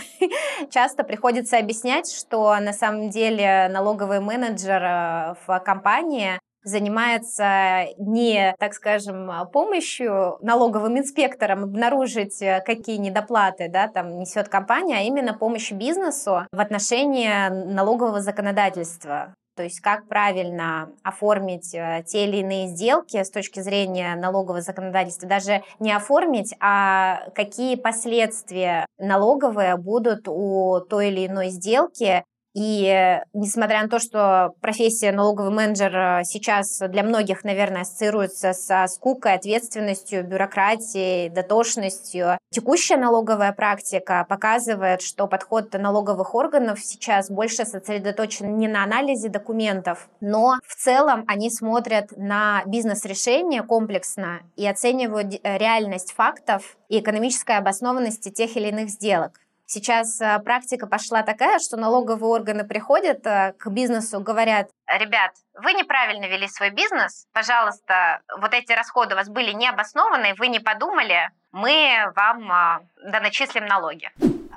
[0.70, 8.74] Часто приходится объяснять, что на самом деле налоговый менеджер э, в компании занимается не, так
[8.74, 15.72] скажем, помощью налоговым инспекторам обнаружить, э, какие недоплаты да, там несет компания, а именно помощь
[15.72, 19.34] бизнесу в отношении налогового законодательства.
[19.60, 25.28] То есть как правильно оформить э, те или иные сделки с точки зрения налогового законодательства.
[25.28, 32.24] Даже не оформить, а какие последствия налоговые будут у той или иной сделки
[32.56, 38.88] и несмотря на то, что профессия налоговый менеджер э, сейчас для многих, наверное, ассоциируется со
[38.88, 48.58] скукой, ответственностью, бюрократией, дотошностью, текущая налоговая практика показывает, что подход налоговых органов сейчас больше сосредоточен
[48.58, 55.58] не на анализе документов, но в целом они смотрят на бизнес-решения комплексно и оценивают э,
[55.58, 59.40] реальность фактов и экономической обоснованности тех или иных сделок.
[59.72, 65.74] Сейчас э, практика пошла такая, что налоговые органы приходят э, к бизнесу, говорят, ребят, вы
[65.74, 71.30] неправильно вели свой бизнес, пожалуйста, вот эти расходы у вас были необоснованные, вы не подумали,
[71.52, 74.10] мы вам э, доначислим налоги.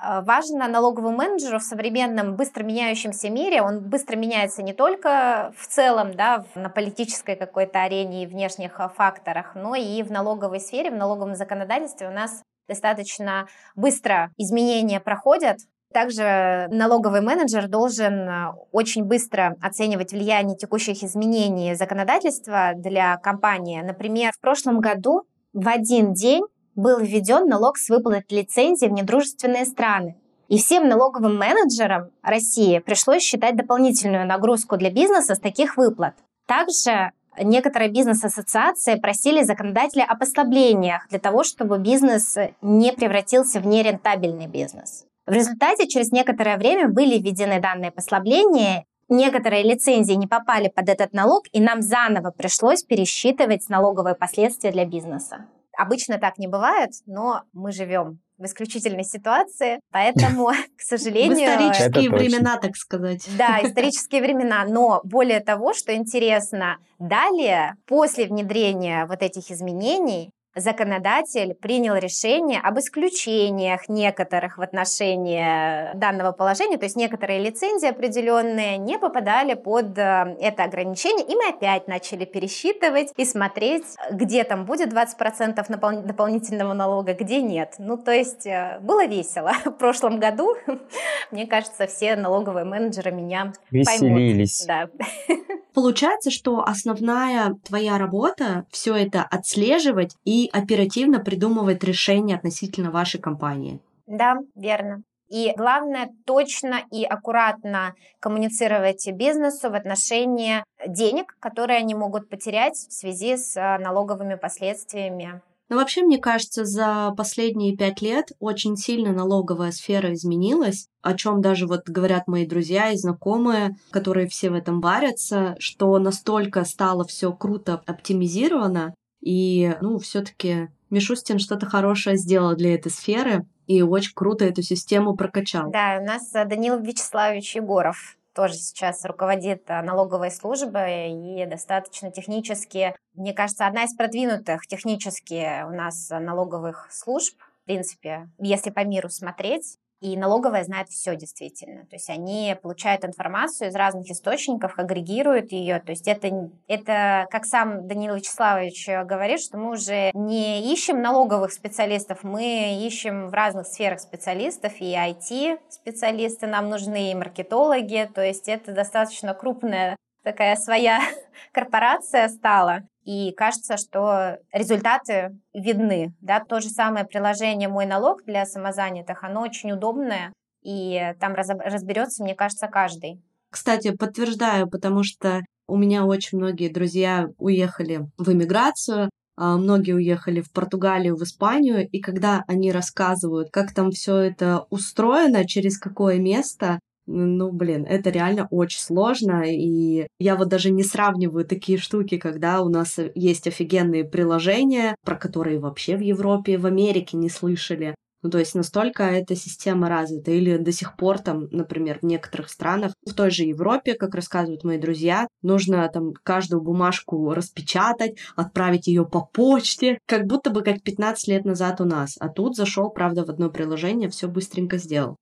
[0.02, 6.14] Важно налоговому менеджеру в современном быстро меняющемся мире, он быстро меняется не только в целом,
[6.14, 11.34] да, на политической какой-то арене и внешних факторах, но и в налоговой сфере, в налоговом
[11.34, 15.58] законодательстве у нас достаточно быстро изменения проходят.
[15.92, 23.82] Также налоговый менеджер должен э, очень быстро оценивать влияние текущих изменений законодательства для компании.
[23.82, 29.66] Например, в прошлом году в один день был введен налог с выплат лицензии в недружественные
[29.66, 30.16] страны.
[30.48, 36.14] И всем налоговым менеджерам России пришлось считать дополнительную нагрузку для бизнеса с таких выплат.
[36.46, 44.46] Также некоторые бизнес-ассоциации просили законодателя о послаблениях для того, чтобы бизнес не превратился в нерентабельный
[44.46, 45.04] бизнес.
[45.26, 51.12] В результате через некоторое время были введены данные послабления, некоторые лицензии не попали под этот
[51.12, 55.46] налог, и нам заново пришлось пересчитывать налоговые последствия для бизнеса.
[55.76, 61.36] Обычно так не бывает, но мы живем в исключительной ситуации, поэтому, к сожалению...
[61.36, 63.28] В исторические времена, так сказать.
[63.36, 71.54] Да, исторические времена, но более того, что интересно, далее, после внедрения вот этих изменений, законодатель
[71.54, 78.98] принял решение об исключениях некоторых в отношении данного положения, то есть некоторые лицензии определенные не
[78.98, 84.92] попадали под э, это ограничение, и мы опять начали пересчитывать и смотреть, где там будет
[84.92, 87.74] 20% напол- дополнительного налога, где нет.
[87.78, 90.54] Ну, то есть э, было весело в прошлом году.
[91.30, 94.66] Мне кажется, все налоговые менеджеры меня Веселились.
[94.66, 94.90] поймут.
[94.98, 95.34] Да.
[95.74, 103.80] Получается, что основная твоя работа все это отслеживать и оперативно придумывать решения относительно вашей компании.
[104.06, 105.02] Да, верно.
[105.28, 112.92] И главное, точно и аккуратно коммуницировать бизнесу в отношении денег, которые они могут потерять в
[112.92, 115.40] связи с а, налоговыми последствиями
[115.72, 121.40] но вообще, мне кажется, за последние пять лет очень сильно налоговая сфера изменилась, о чем
[121.40, 127.06] даже вот говорят мои друзья и знакомые, которые все в этом варятся, что настолько стало
[127.06, 134.12] все круто оптимизировано, и, ну, все-таки Мишустин что-то хорошее сделал для этой сферы и очень
[134.14, 135.70] круто эту систему прокачал.
[135.70, 142.94] Да, у нас Данил Вячеславович Егоров тоже сейчас руководит э, налоговой службой и достаточно технически,
[143.14, 149.08] мне кажется, одна из продвинутых технически у нас налоговых служб, в принципе, если по миру
[149.08, 149.78] смотреть.
[150.02, 151.86] И налоговая знает все действительно.
[151.86, 155.78] То есть они получают информацию из разных источников, агрегируют ее.
[155.78, 161.52] То есть это, это как сам Данил Вячеславович говорит, что мы уже не ищем налоговых
[161.52, 168.10] специалистов, мы ищем в разных сферах специалистов, и IT-специалисты нам нужны, и маркетологи.
[168.12, 171.00] То есть это достаточно крупная такая своя
[171.52, 172.82] корпорация стала.
[173.04, 176.14] И кажется, что результаты видны.
[176.20, 176.40] Да?
[176.40, 182.34] То же самое приложение «Мой налог» для самозанятых, оно очень удобное, и там разберется, мне
[182.34, 183.20] кажется, каждый.
[183.50, 190.40] Кстати, подтверждаю, потому что у меня очень многие друзья уехали в эмиграцию, а многие уехали
[190.40, 196.18] в Португалию, в Испанию, и когда они рассказывают, как там все это устроено, через какое
[196.18, 202.16] место, ну, блин, это реально очень сложно, и я вот даже не сравниваю такие штуки,
[202.16, 207.94] когда у нас есть офигенные приложения, про которые вообще в Европе в Америке не слышали.
[208.22, 210.30] Ну, то есть настолько эта система развита.
[210.30, 214.62] Или до сих пор там, например, в некоторых странах, в той же Европе, как рассказывают
[214.62, 220.82] мои друзья, нужно там каждую бумажку распечатать, отправить ее по почте, как будто бы как
[220.82, 222.16] 15 лет назад у нас.
[222.20, 225.16] А тут зашел, правда, в одно приложение, все быстренько сделал.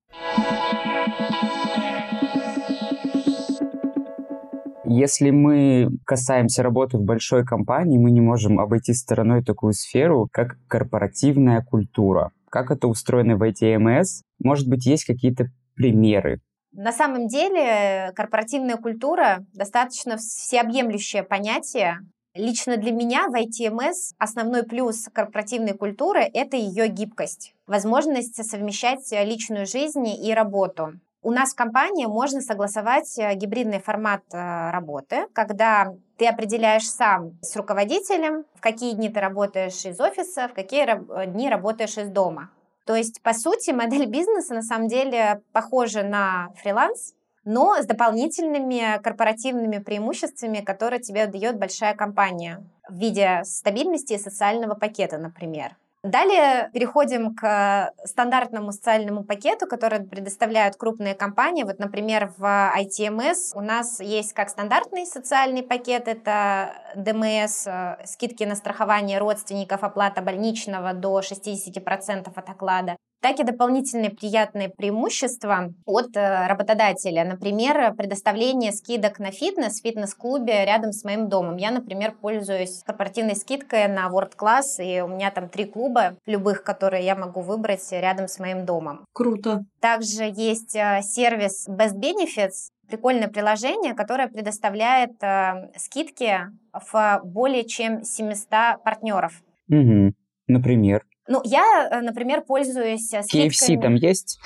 [4.92, 10.56] Если мы касаемся работы в большой компании, мы не можем обойти стороной такую сферу, как
[10.66, 12.32] корпоративная культура.
[12.50, 14.22] Как это устроено в ITMS?
[14.42, 15.44] Может быть, есть какие-то
[15.76, 16.40] примеры?
[16.72, 21.98] На самом деле корпоративная культура достаточно всеобъемлющее понятие.
[22.34, 29.66] Лично для меня в ITMS основной плюс корпоративной культуры– это ее гибкость, возможность совмещать личную
[29.66, 30.94] жизнь и работу.
[31.22, 37.38] У нас в компании можно согласовать э, гибридный формат э, работы, когда ты определяешь сам
[37.42, 42.08] с руководителем, в какие дни ты работаешь из офиса, в какие э, дни работаешь из
[42.08, 42.50] дома.
[42.86, 47.12] То есть, по сути, модель бизнеса на самом деле похожа на фриланс,
[47.44, 54.74] но с дополнительными корпоративными преимуществами, которые тебе дает большая компания в виде стабильности и социального
[54.74, 55.76] пакета, например.
[56.02, 61.62] Далее переходим к стандартному социальному пакету, который предоставляют крупные компании.
[61.62, 68.44] Вот, например, в ITMS у нас есть как стандартный социальный пакет, это ДМС, э, скидки
[68.44, 76.16] на страхование родственников, оплата больничного до 60% от оклада так и дополнительные приятные преимущества от
[76.16, 77.24] э, работодателя.
[77.24, 81.56] Например, предоставление скидок на фитнес в фитнес-клубе рядом с моим домом.
[81.56, 86.62] Я, например, пользуюсь корпоративной скидкой на World Class, и у меня там три клуба, любых,
[86.62, 89.04] которые я могу выбрать рядом с моим домом.
[89.12, 89.64] Круто.
[89.80, 96.38] Также есть э, сервис Best Benefits, прикольное приложение, которое предоставляет э, скидки
[96.72, 99.42] в более чем 700 партнеров.
[99.68, 100.12] Угу.
[100.48, 101.02] Например?
[101.28, 103.76] Ну, я, э, например, пользуюсь э, скидками...
[103.76, 104.40] KFC там есть?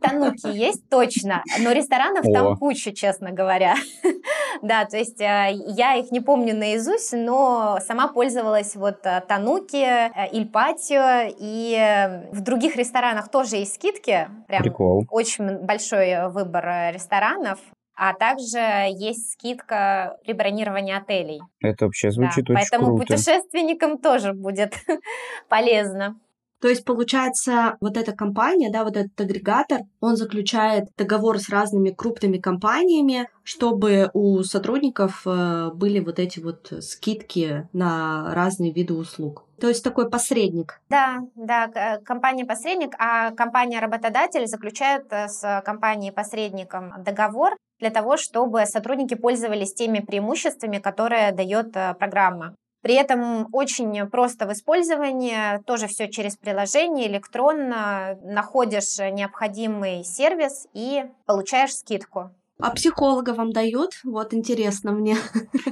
[0.00, 1.42] Тануки есть, точно.
[1.60, 2.32] Но ресторанов О.
[2.32, 3.74] там куча, честно говоря.
[4.62, 11.32] Да, то есть э, я их не помню наизусть, но сама пользовалась вот Тануки, Ильпатио,
[11.38, 14.28] и в других ресторанах тоже есть скидки.
[14.48, 15.06] Прям Прикол.
[15.08, 17.58] Очень большой выбор ресторанов
[18.02, 18.58] а также
[18.98, 21.42] есть скидка при бронировании отелей.
[21.60, 23.04] Это вообще звучит да, очень поэтому круто.
[23.04, 24.72] путешественникам тоже будет
[25.50, 26.18] полезно.
[26.62, 31.90] То есть, получается, вот эта компания, да, вот этот агрегатор, он заключает договор с разными
[31.90, 39.44] крупными компаниями, чтобы у сотрудников э, были вот эти вот скидки на разные виды услуг.
[39.60, 40.80] То есть такой посредник.
[40.88, 49.74] Да, да, компания-посредник, а компания-работодатель заключает э, с компанией-посредником договор для того, чтобы сотрудники пользовались
[49.74, 52.54] теми преимуществами, которые дает э, программа.
[52.82, 61.04] При этом очень просто в использовании, тоже все через приложение, электронно, находишь необходимый сервис и
[61.26, 62.30] получаешь скидку.
[62.62, 63.92] А психолога вам дают?
[64.04, 65.16] Вот интересно мне.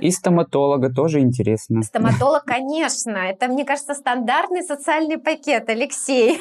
[0.00, 1.82] И стоматолога тоже интересно.
[1.82, 3.16] Стоматолог, конечно.
[3.16, 6.40] Это, мне кажется, стандартный социальный пакет, Алексей.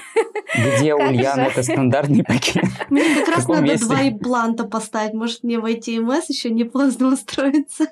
[0.56, 2.66] Где, Ульяна, это стандартный пакет?
[2.90, 5.14] Мне как раз надо два импланта поставить.
[5.14, 7.88] Может, мне в МС еще не поздно устроиться?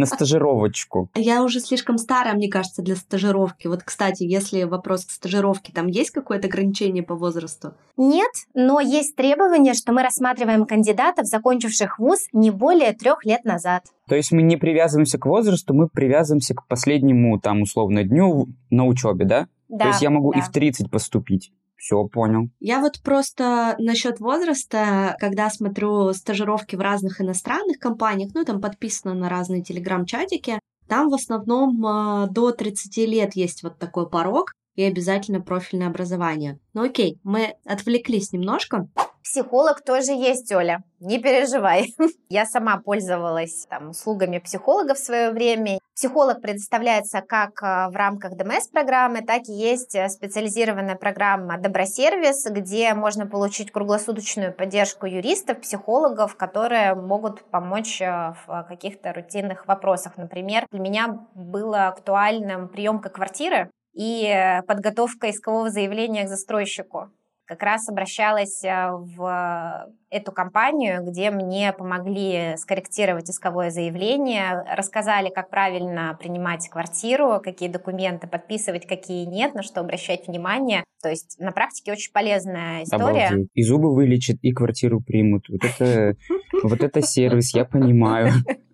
[0.00, 1.08] На стажировочку.
[1.14, 3.66] Я уже слишком старая, мне кажется, для стажировки.
[3.66, 7.74] Вот, кстати, если вопрос к стажировке, там есть какое-то ограничение по возрасту?
[7.96, 13.84] Нет, но есть требование, что мы рассматриваем кандидатов, закончивших вуз не более трех лет назад.
[14.08, 18.86] То есть мы не привязываемся к возрасту, мы привязываемся к последнему, там, условно, дню на
[18.86, 19.46] учебе, да?
[19.68, 19.84] Да.
[19.84, 20.40] То есть я могу да.
[20.40, 21.52] и в 30 поступить.
[21.80, 22.50] Все, понял.
[22.60, 29.14] Я вот просто насчет возраста, когда смотрю стажировки в разных иностранных компаниях, ну, там подписано
[29.14, 34.82] на разные телеграм-чатики, там в основном э, до 30 лет есть вот такой порог и
[34.82, 36.58] обязательно профильное образование.
[36.74, 38.86] Ну окей, мы отвлеклись немножко.
[39.22, 41.94] Психолог тоже есть, Оля, не переживай.
[42.30, 45.78] Я сама пользовалась там, услугами психолога в свое время.
[45.94, 52.94] Психолог предоставляется как а, в рамках ДМС-программы, так и есть э, специализированная программа «Добросервис», где
[52.94, 60.16] можно получить круглосуточную поддержку юристов, психологов, которые могут помочь э, в каких-то рутинных вопросах.
[60.16, 67.10] Например, для меня было актуальным приемка квартиры и э, подготовка искового заявления к застройщику
[67.50, 75.50] как раз обращалась э, в эту компанию, где мне помогли скорректировать исковое заявление, рассказали, как
[75.50, 80.84] правильно принимать квартиру, какие документы подписывать, какие нет, на что обращать внимание.
[81.02, 83.26] То есть на практике очень полезная история.
[83.26, 83.48] Обалдеть.
[83.54, 85.48] И зубы вылечат, и квартиру примут.
[85.48, 86.16] Вот это,
[86.62, 88.32] вот это сервис, я понимаю.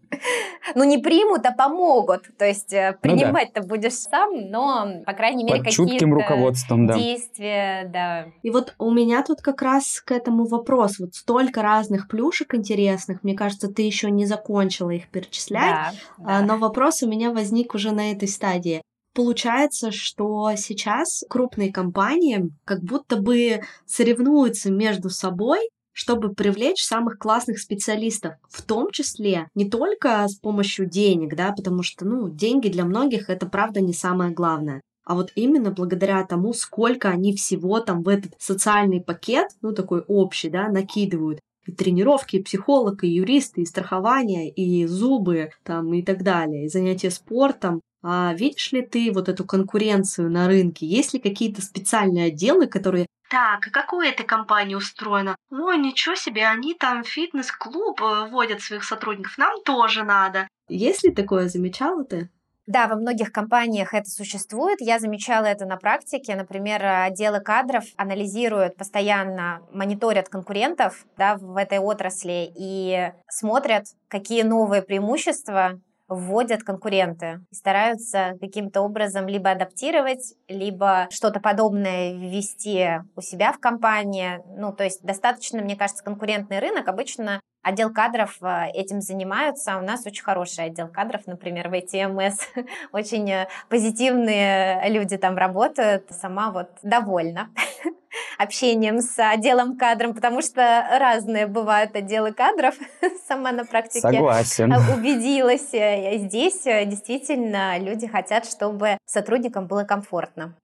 [0.75, 2.25] ну, не примут, а помогут.
[2.39, 3.75] То есть э, принимать-то ну, да.
[3.75, 6.95] будешь сам, но, по крайней мере, Под чутким руководством, да.
[6.95, 8.27] действия, да.
[8.43, 10.99] И вот у меня тут как раз к этому вопрос.
[10.99, 13.23] Вот столько разных плюшек интересных.
[13.23, 15.95] Мне кажется, ты еще не закончила их перечислять.
[16.19, 16.41] Да, да.
[16.43, 18.83] Но вопрос у меня возник уже на этой стадии.
[19.15, 25.61] Получается, что сейчас крупные компании как будто бы соревнуются между собой
[25.97, 31.82] чтобы привлечь самых классных специалистов, в том числе не только с помощью денег, да, потому
[31.82, 36.53] что, ну, деньги для многих это правда не самое главное, а вот именно благодаря тому,
[36.53, 42.36] сколько они всего там в этот социальный пакет, ну, такой общий, да, накидывают, и тренировки,
[42.36, 47.80] и психолог, и юрист, и страхование, и зубы, там, и так далее, и занятия спортом.
[48.03, 50.86] А видишь ли ты вот эту конкуренцию на рынке?
[50.86, 55.37] Есть ли какие-то специальные отделы, которые так, как у этой компании устроено?
[55.51, 60.49] Ой, ничего себе, они там фитнес-клуб э, вводят своих сотрудников, нам тоже надо.
[60.68, 62.31] Есть ли такое, замечала ты?
[62.66, 64.81] Да, во многих компаниях это существует.
[64.81, 66.35] Я замечала это на практике.
[66.35, 74.83] Например, отделы кадров анализируют постоянно, мониторят конкурентов да, в этой отрасли и смотрят, какие новые
[74.83, 83.53] преимущества вводят конкуренты и стараются каким-то образом либо адаптировать, либо что-то подобное ввести у себя
[83.53, 84.41] в компании.
[84.57, 86.89] Ну, то есть достаточно, мне кажется, конкурентный рынок.
[86.89, 89.77] Обычно отдел кадров э, этим занимаются.
[89.77, 92.35] У нас очень хороший отдел кадров, например, в ITMS.
[92.93, 96.07] очень э, позитивные люди там работают.
[96.11, 97.51] Сама вот довольна
[98.39, 102.77] общением с отделом кадром, потому что разные бывают отделы кадров.
[103.27, 104.73] Сама на практике Согласен.
[104.73, 105.75] убедилась.
[105.75, 110.55] Э, здесь действительно люди хотят, чтобы сотрудникам было комфортно.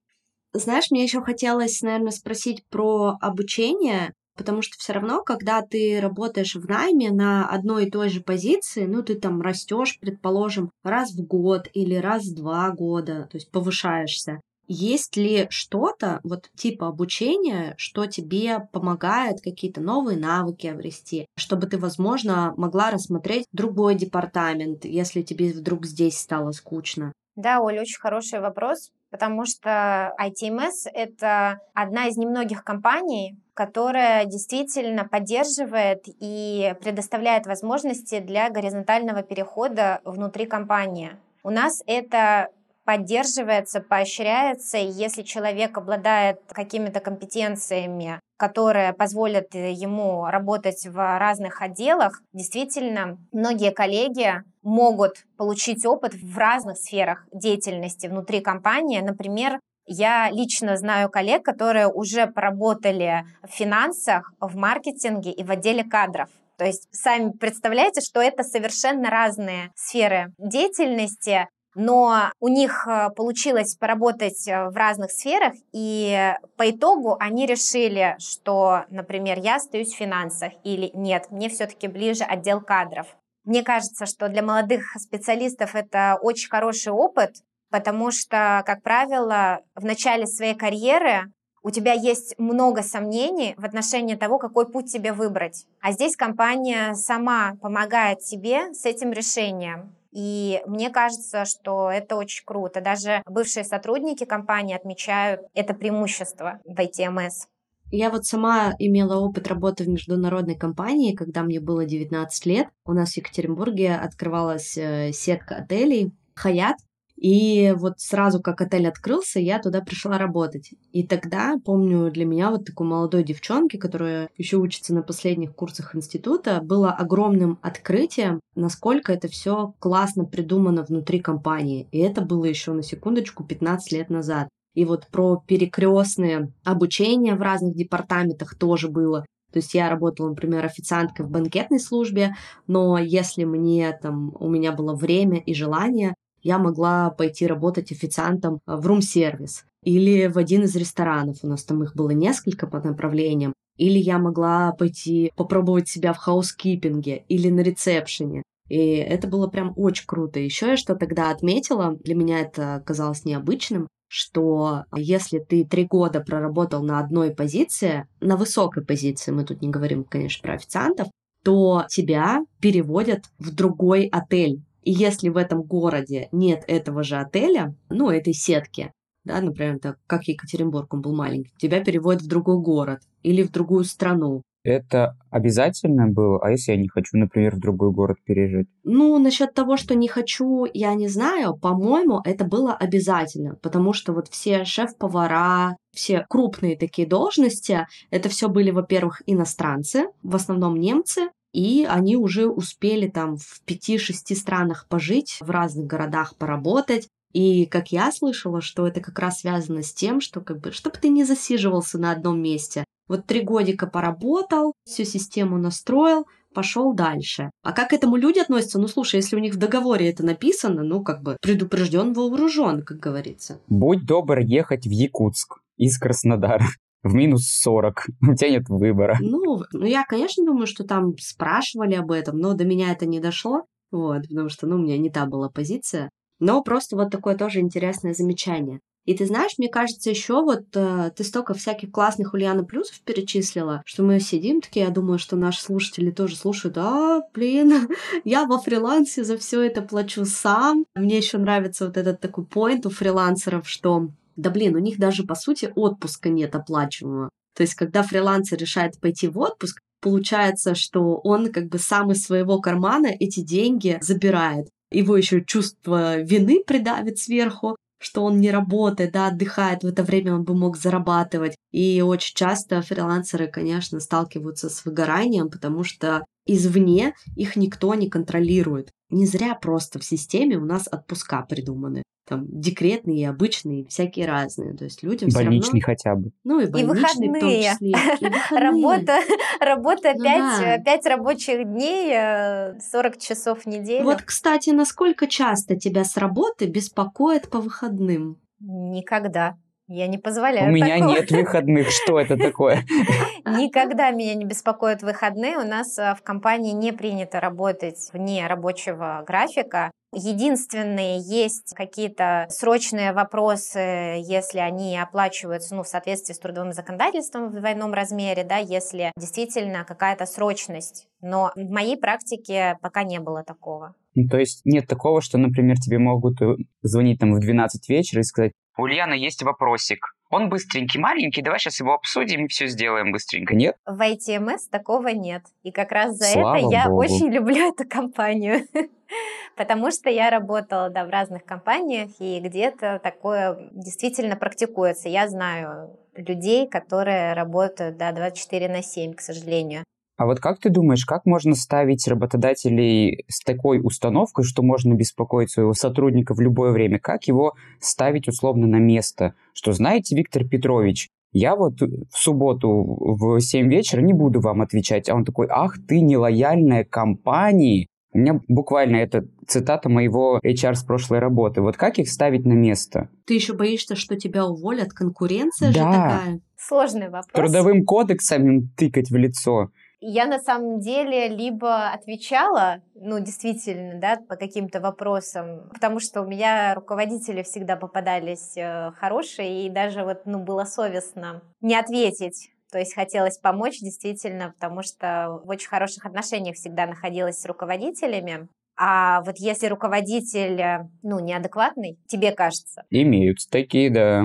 [0.53, 4.13] Знаешь, мне еще хотелось, наверное, спросить про обучение.
[4.35, 8.85] Потому что все равно, когда ты работаешь в найме на одной и той же позиции,
[8.85, 13.51] ну, ты там растешь, предположим, раз в год или раз в два года, то есть
[13.51, 14.41] повышаешься.
[14.67, 21.77] Есть ли что-то, вот типа обучения, что тебе помогает какие-то новые навыки обрести, чтобы ты,
[21.77, 27.11] возможно, могла рассмотреть другой департамент, если тебе вдруг здесь стало скучно?
[27.35, 35.07] Да, Оля, очень хороший вопрос, потому что ITMS— это одна из немногих компаний, которая действительно
[35.07, 41.15] поддерживает и предоставляет возможности для горизонтального перехода внутри компании.
[41.43, 42.49] У нас это
[42.85, 52.21] поддерживается, поощряется, и если человек обладает какими-то компетенциями, которые позволят ему работать в разных отделах,
[52.33, 58.99] действительно, многие коллеги могут получить опыт в разных сферах деятельности внутри компании.
[58.99, 65.85] Например, я лично знаю коллег, которые уже поработали в финансах, в маркетинге и в отделе
[65.85, 66.27] кадров.
[66.57, 73.75] То есть сами представляете, что это совершенно разные сферы деятельности, но у них э, получилось
[73.75, 79.97] поработать э, в разных сферах, и по итогу они решили, что, например, я остаюсь в
[79.97, 83.07] финансах, или нет, мне все-таки ближе отдел кадров.
[83.45, 87.35] Мне кажется, что для молодых специалистов это очень хороший опыт,
[87.69, 91.31] потому что, как правило, в начале своей карьеры
[91.63, 95.65] у тебя есть много сомнений в отношении того, какой путь тебе выбрать.
[95.81, 99.95] А здесь компания сама помогает тебе с этим решением.
[100.13, 102.81] И мне кажется, что это очень круто.
[102.81, 107.47] Даже бывшие сотрудники компании отмечают это преимущество в ITMS.
[107.91, 112.67] Я вот сама имела опыт работы в международной компании, когда мне было 19 лет.
[112.85, 116.77] У нас в Екатеринбурге открывалась э, сетка отелей Хаят,
[117.23, 120.71] и вот сразу, как отель открылся, я туда пришла работать.
[120.91, 125.95] И тогда, помню, для меня вот такой молодой девчонки, которая еще учится на последних курсах
[125.95, 131.87] института, было огромным открытием, насколько это все классно придумано внутри компании.
[131.93, 134.49] И это было еще на секундочку 15 лет назад.
[134.73, 139.25] И вот про перекрестное обучение в разных департаментах тоже было.
[139.53, 142.35] То есть я работала, например, официанткой в банкетной службе,
[142.67, 148.59] но если мне там, у меня было время и желание, я могла пойти работать официантом
[148.65, 153.53] в рум-сервис или в один из ресторанов, у нас там их было несколько по направлениям,
[153.77, 158.43] или я могла пойти попробовать себя в хаускипинге или на ресепшене.
[158.69, 160.39] И это было прям очень круто.
[160.39, 166.21] Еще я что тогда отметила, для меня это казалось необычным, что если ты три года
[166.21, 171.07] проработал на одной позиции, на высокой позиции, мы тут не говорим, конечно, про официантов,
[171.43, 177.75] то тебя переводят в другой отель и если в этом городе нет этого же отеля,
[177.89, 178.91] ну, этой сетки,
[179.23, 183.51] да, например, так, как Екатеринбург, он был маленький, тебя переводят в другой город или в
[183.51, 184.43] другую страну.
[184.63, 186.39] Это обязательно было?
[186.41, 188.67] А если я не хочу, например, в другой город переезжать?
[188.85, 191.57] Ну, насчет того, что не хочу, я не знаю.
[191.57, 198.47] По-моему, это было обязательно, потому что вот все шеф-повара, все крупные такие должности, это все
[198.47, 205.37] были, во-первых, иностранцы, в основном немцы, и они уже успели там в пяти-шести странах пожить,
[205.39, 207.07] в разных городах поработать.
[207.31, 210.97] И как я слышала, что это как раз связано с тем, что как бы, чтобы
[210.97, 212.83] ты не засиживался на одном месте.
[213.07, 217.51] Вот три годика поработал, всю систему настроил, пошел дальше.
[217.63, 218.79] А как к этому люди относятся?
[218.79, 222.99] Ну, слушай, если у них в договоре это написано, ну, как бы предупрежден, вооружен, как
[222.99, 223.59] говорится.
[223.67, 226.67] Будь добр ехать в Якутск из Краснодара
[227.03, 228.07] в минус 40.
[228.21, 229.17] У тебя нет выбора.
[229.19, 233.19] Ну, ну, я, конечно, думаю, что там спрашивали об этом, но до меня это не
[233.19, 233.65] дошло.
[233.91, 236.09] Вот, потому что, ну, у меня не та была позиция.
[236.39, 238.79] Но просто вот такое тоже интересное замечание.
[239.05, 243.81] И ты знаешь, мне кажется, еще вот э, ты столько всяких классных Ульяна плюсов перечислила,
[243.85, 247.89] что мы сидим такие, я думаю, что наши слушатели тоже слушают, а, блин,
[248.23, 250.85] я во фрилансе за все это плачу сам.
[250.95, 255.23] Мне еще нравится вот этот такой поинт у фрилансеров, что да блин, у них даже
[255.23, 257.29] по сути отпуска нет оплачиваемого.
[257.55, 262.23] То есть, когда фрилансер решает пойти в отпуск, получается, что он как бы сам из
[262.23, 264.67] своего кармана эти деньги забирает.
[264.91, 270.35] Его еще чувство вины придавит сверху, что он не работает, да, отдыхает, в это время
[270.35, 271.55] он бы мог зарабатывать.
[271.73, 278.91] И очень часто фрилансеры, конечно, сталкиваются с выгоранием, потому что извне их никто не контролирует.
[279.09, 284.75] Не зря просто в системе у нас отпуска придуманы там декретные и обычные, всякие разные.
[284.75, 285.85] То есть людям больничный равно...
[285.85, 286.31] хотя бы.
[286.43, 287.31] Ну и больничный и выходные.
[287.31, 288.29] в том числе.
[288.29, 289.19] И Работа,
[289.59, 290.77] работа ну, 5, да.
[290.79, 294.05] 5 рабочих дней, 40 э, часов в неделю.
[294.05, 298.39] Вот, кстати, насколько часто тебя с работы беспокоит по выходным?
[298.59, 299.57] Никогда.
[299.87, 300.69] Я не позволяю.
[300.69, 301.89] У меня нет выходных.
[301.89, 302.83] Что это такое?
[303.45, 305.57] Никогда меня не беспокоят выходные.
[305.57, 309.91] У нас э, в компании не принято работать вне рабочего графика.
[310.15, 317.55] Единственные есть какие-то срочные вопросы, если они оплачиваются ну, в соответствии с трудовым законодательством в
[317.55, 321.07] двойном размере, да, если действительно какая-то срочность.
[321.19, 323.95] Но в моей практике пока не было такого.
[324.15, 328.21] Ну, то есть нет такого, что, например, тебе могут э, звонить там в 12 вечера
[328.21, 330.15] и сказать, у Ульяна есть вопросик.
[330.29, 333.75] Он быстренький, маленький, давай сейчас его обсудим и все сделаем быстренько, нет?
[333.85, 335.43] В ITMS такого нет.
[335.61, 337.01] И как раз за Слава это я Богу.
[337.01, 338.67] очень люблю эту компанию.
[339.55, 345.07] Потому что я работала да, в разных компаниях, и где-то такое действительно практикуется.
[345.07, 349.83] Я знаю людей, которые работают да, 24 на 7, к сожалению.
[350.23, 355.51] А вот как ты думаешь, как можно ставить работодателей с такой установкой, что можно беспокоить
[355.51, 356.97] своего сотрудника в любое время?
[356.97, 359.33] Как его ставить условно на место?
[359.51, 365.09] Что, знаете, Виктор Петрович, я вот в субботу в 7 вечера не буду вам отвечать.
[365.09, 367.89] А он такой, ах ты нелояльная компании.
[368.13, 371.59] У меня буквально это цитата моего HR с прошлой работы.
[371.59, 373.09] Вот как их ставить на место?
[373.25, 374.93] Ты еще боишься, что тебя уволят?
[374.93, 375.91] Конкуренция же Да.
[375.91, 376.39] такая.
[376.57, 377.33] Сложный вопрос.
[377.33, 379.71] Трудовым кодексом тыкать в лицо.
[380.05, 386.27] Я на самом деле либо отвечала, ну, действительно, да, по каким-то вопросам, потому что у
[386.27, 392.49] меня руководители всегда попадались э, хорошие, и даже вот, ну, было совестно не ответить.
[392.69, 398.49] То есть хотелось помочь действительно, потому что в очень хороших отношениях всегда находилась с руководителями.
[398.75, 404.23] А вот если руководитель, э, ну, неадекватный, тебе кажется, Имеются такие, да.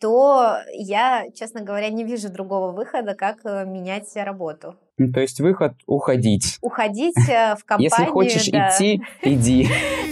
[0.00, 4.76] то я, честно говоря, не вижу другого выхода, как э, менять работу.
[4.96, 6.58] То есть выход— уходить.
[6.60, 7.92] Уходить э, в компанию.
[7.96, 8.70] Если хочешь да.
[8.70, 9.68] идти, иди.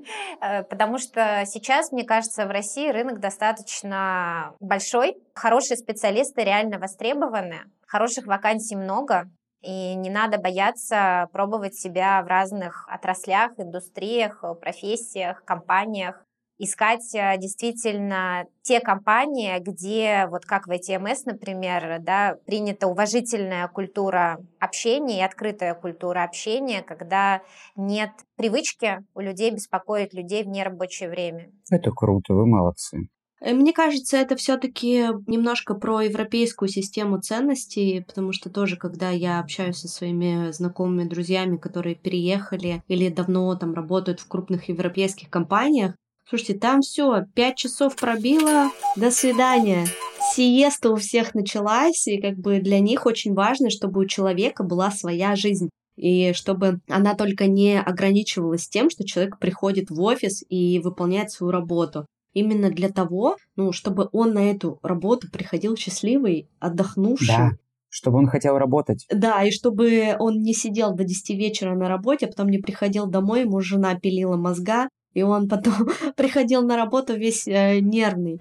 [0.40, 5.16] Потому что сейчас, мне кажется, в России рынок достаточно большой.
[5.34, 7.60] Хорошие специалисты реально востребованы.
[7.86, 9.28] Хороших вакансий много.
[9.62, 16.22] И не надо бояться пробовать себя в разных отраслях, индустриях, э, профессиях, компаниях.
[16.58, 24.40] Искать э, действительно те компании, где, вот как в ITMS, например, да, принята уважительная культура
[24.60, 27.42] общения и открытая культура общения, когда
[27.74, 31.50] нет привычки у людей беспокоить людей в нерабочее время.
[31.70, 33.08] Это круто, вы молодцы.
[33.40, 39.40] Э, Мне кажется, это все-таки немножко про европейскую систему ценностей, потому что тоже, когда я
[39.40, 45.94] общаюсь со своими знакомыми друзьями, которые переехали или давно там работают в крупных европейских компаниях,
[46.28, 49.86] слушайте, там все, пять часов пробило, до свидания.
[50.34, 54.90] Сиеста у всех началась, и как бы для них очень важно, чтобы у человека была
[54.90, 55.68] своя жизнь.
[55.96, 61.52] И чтобы она только не ограничивалась тем, что человек приходит в офис и выполняет свою
[61.52, 67.28] работу именно для того, ну, чтобы он на эту работу приходил счастливый, отдохнувший.
[67.28, 67.50] Да,
[67.88, 69.06] чтобы он хотел работать.
[69.08, 73.06] Да, и чтобы он не сидел до 10 вечера на работе, а потом не приходил
[73.06, 78.40] домой, ему жена пилила мозга, и он потом приходил на работу весь э, нервный.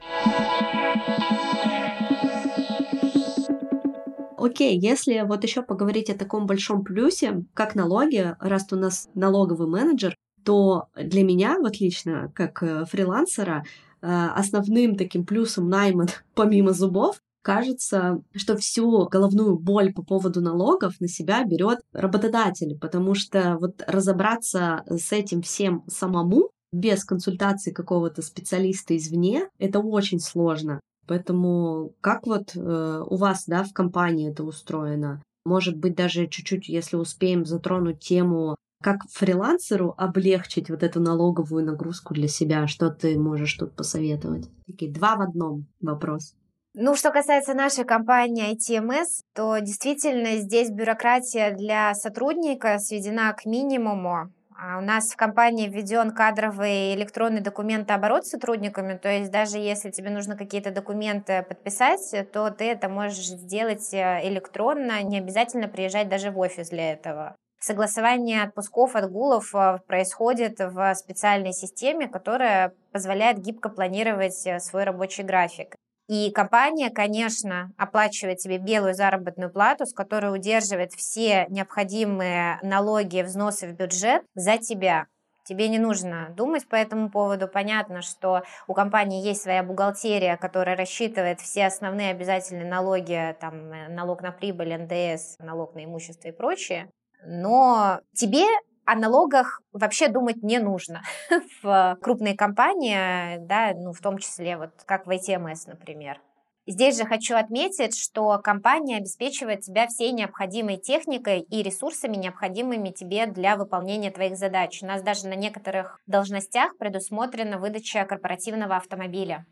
[4.38, 9.68] Окей, если вот еще поговорить о таком большом плюсе, как налоги, раз у нас налоговый
[9.68, 13.64] менеджер, то для меня, вот лично, как э, фрилансера,
[14.02, 21.00] э, основным таким плюсом найма, помимо зубов, кажется, что всю головную боль по поводу налогов
[21.00, 28.22] на себя берет работодатель, потому что вот разобраться с этим всем самому без консультации какого-то
[28.22, 30.82] специалиста извне, это очень сложно.
[31.08, 35.22] Поэтому как вот э, у вас, да, в компании это устроено?
[35.46, 42.14] Может быть, даже чуть-чуть, если успеем затронуть тему, как фрилансеру облегчить вот эту налоговую нагрузку
[42.14, 44.50] для себя, что ты можешь тут посоветовать?
[44.66, 46.36] Такие два в одном вопрос.
[46.76, 54.32] Ну, что касается нашей компании ITMS, то действительно здесь бюрократия для сотрудника сведена к минимуму.
[54.58, 59.90] А У нас в компании введен кадровый электронный документооборот с сотрудниками, то есть даже если
[59.90, 66.10] тебе нужно какие-то документы подписать, то ты это можешь сделать э, электронно, не обязательно приезжать
[66.10, 67.36] даже в офис для этого.
[67.60, 75.24] Согласование отпусков, отгулов э, происходит в специальной системе, которая позволяет гибко планировать э, свой рабочий
[75.24, 75.76] график.
[76.08, 83.68] И компания, конечно, оплачивает тебе белую заработную плату, с которой удерживает все необходимые налоги взносы
[83.68, 85.08] в бюджет за тебя.
[85.46, 87.48] Тебе не нужно думать по этому поводу.
[87.48, 93.90] Понятно, что у компании есть своя бухгалтерия, которая рассчитывает все основные обязательные налоги, там, э,
[93.90, 96.90] налог на прибыль, НДС, налог на имущество и прочее.
[97.26, 98.46] Но тебе
[98.86, 101.02] о налогах вообще думать не нужно
[101.62, 106.20] в крупной компании, да, ну, в том числе вот как в ITMS, например.
[106.66, 113.26] Здесь же хочу отметить, что компания обеспечивает тебя всей необходимой техникой и ресурсами, необходимыми тебе
[113.26, 114.82] для выполнения твоих задач.
[114.82, 119.46] У нас даже на некоторых должностях предусмотрена выдача корпоративного автомобиля.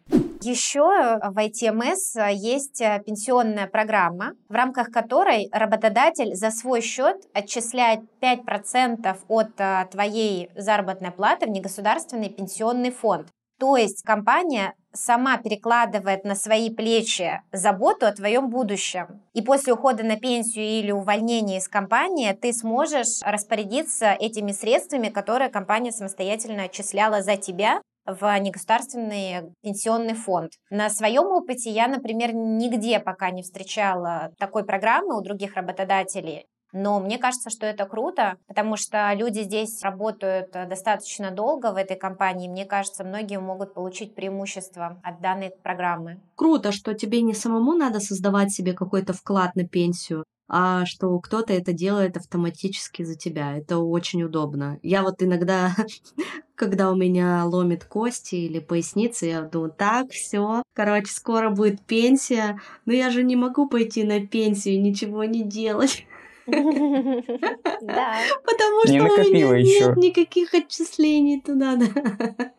[0.43, 9.17] Еще в ITMS есть пенсионная программа, в рамках которой работодатель за свой счет отчисляет 5%
[9.27, 13.27] от твоей заработной платы в негосударственный пенсионный фонд.
[13.59, 19.21] То есть компания сама перекладывает на свои плечи заботу о твоем будущем.
[19.33, 25.51] И после ухода на пенсию или увольнения из компании ты сможешь распорядиться этими средствами, которые
[25.51, 30.51] компания самостоятельно отчисляла за тебя в негосударственный пенсионный фонд.
[30.69, 36.45] На своем опыте я, например, нигде пока не встречала такой программы у других работодателей.
[36.73, 41.75] Но мне кажется, что это круто, потому что люди здесь работают э, достаточно долго в
[41.75, 42.47] этой компании.
[42.47, 46.21] Мне кажется, многие могут получить преимущество от данной программы.
[46.35, 51.53] Круто, что тебе не самому надо создавать себе какой-то вклад на пенсию, а что кто-то
[51.53, 53.57] это делает автоматически за тебя.
[53.57, 54.79] Это очень удобно.
[54.81, 55.75] Я вот иногда,
[56.61, 62.61] когда у меня ломит кости или поясницы, я думаю, так, все, короче, скоро будет пенсия,
[62.85, 66.05] но я же не могу пойти на пенсию и ничего не делать.
[66.47, 68.15] Да.
[68.43, 71.87] Потому что у меня нет никаких отчислений туда, да.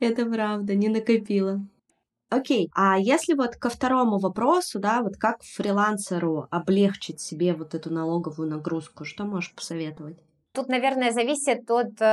[0.00, 1.64] Это правда, не накопила.
[2.28, 7.90] Окей, а если вот ко второму вопросу, да, вот как фрилансеру облегчить себе вот эту
[7.90, 10.18] налоговую нагрузку, что можешь посоветовать?
[10.54, 12.04] Тут, наверное, зависит от э,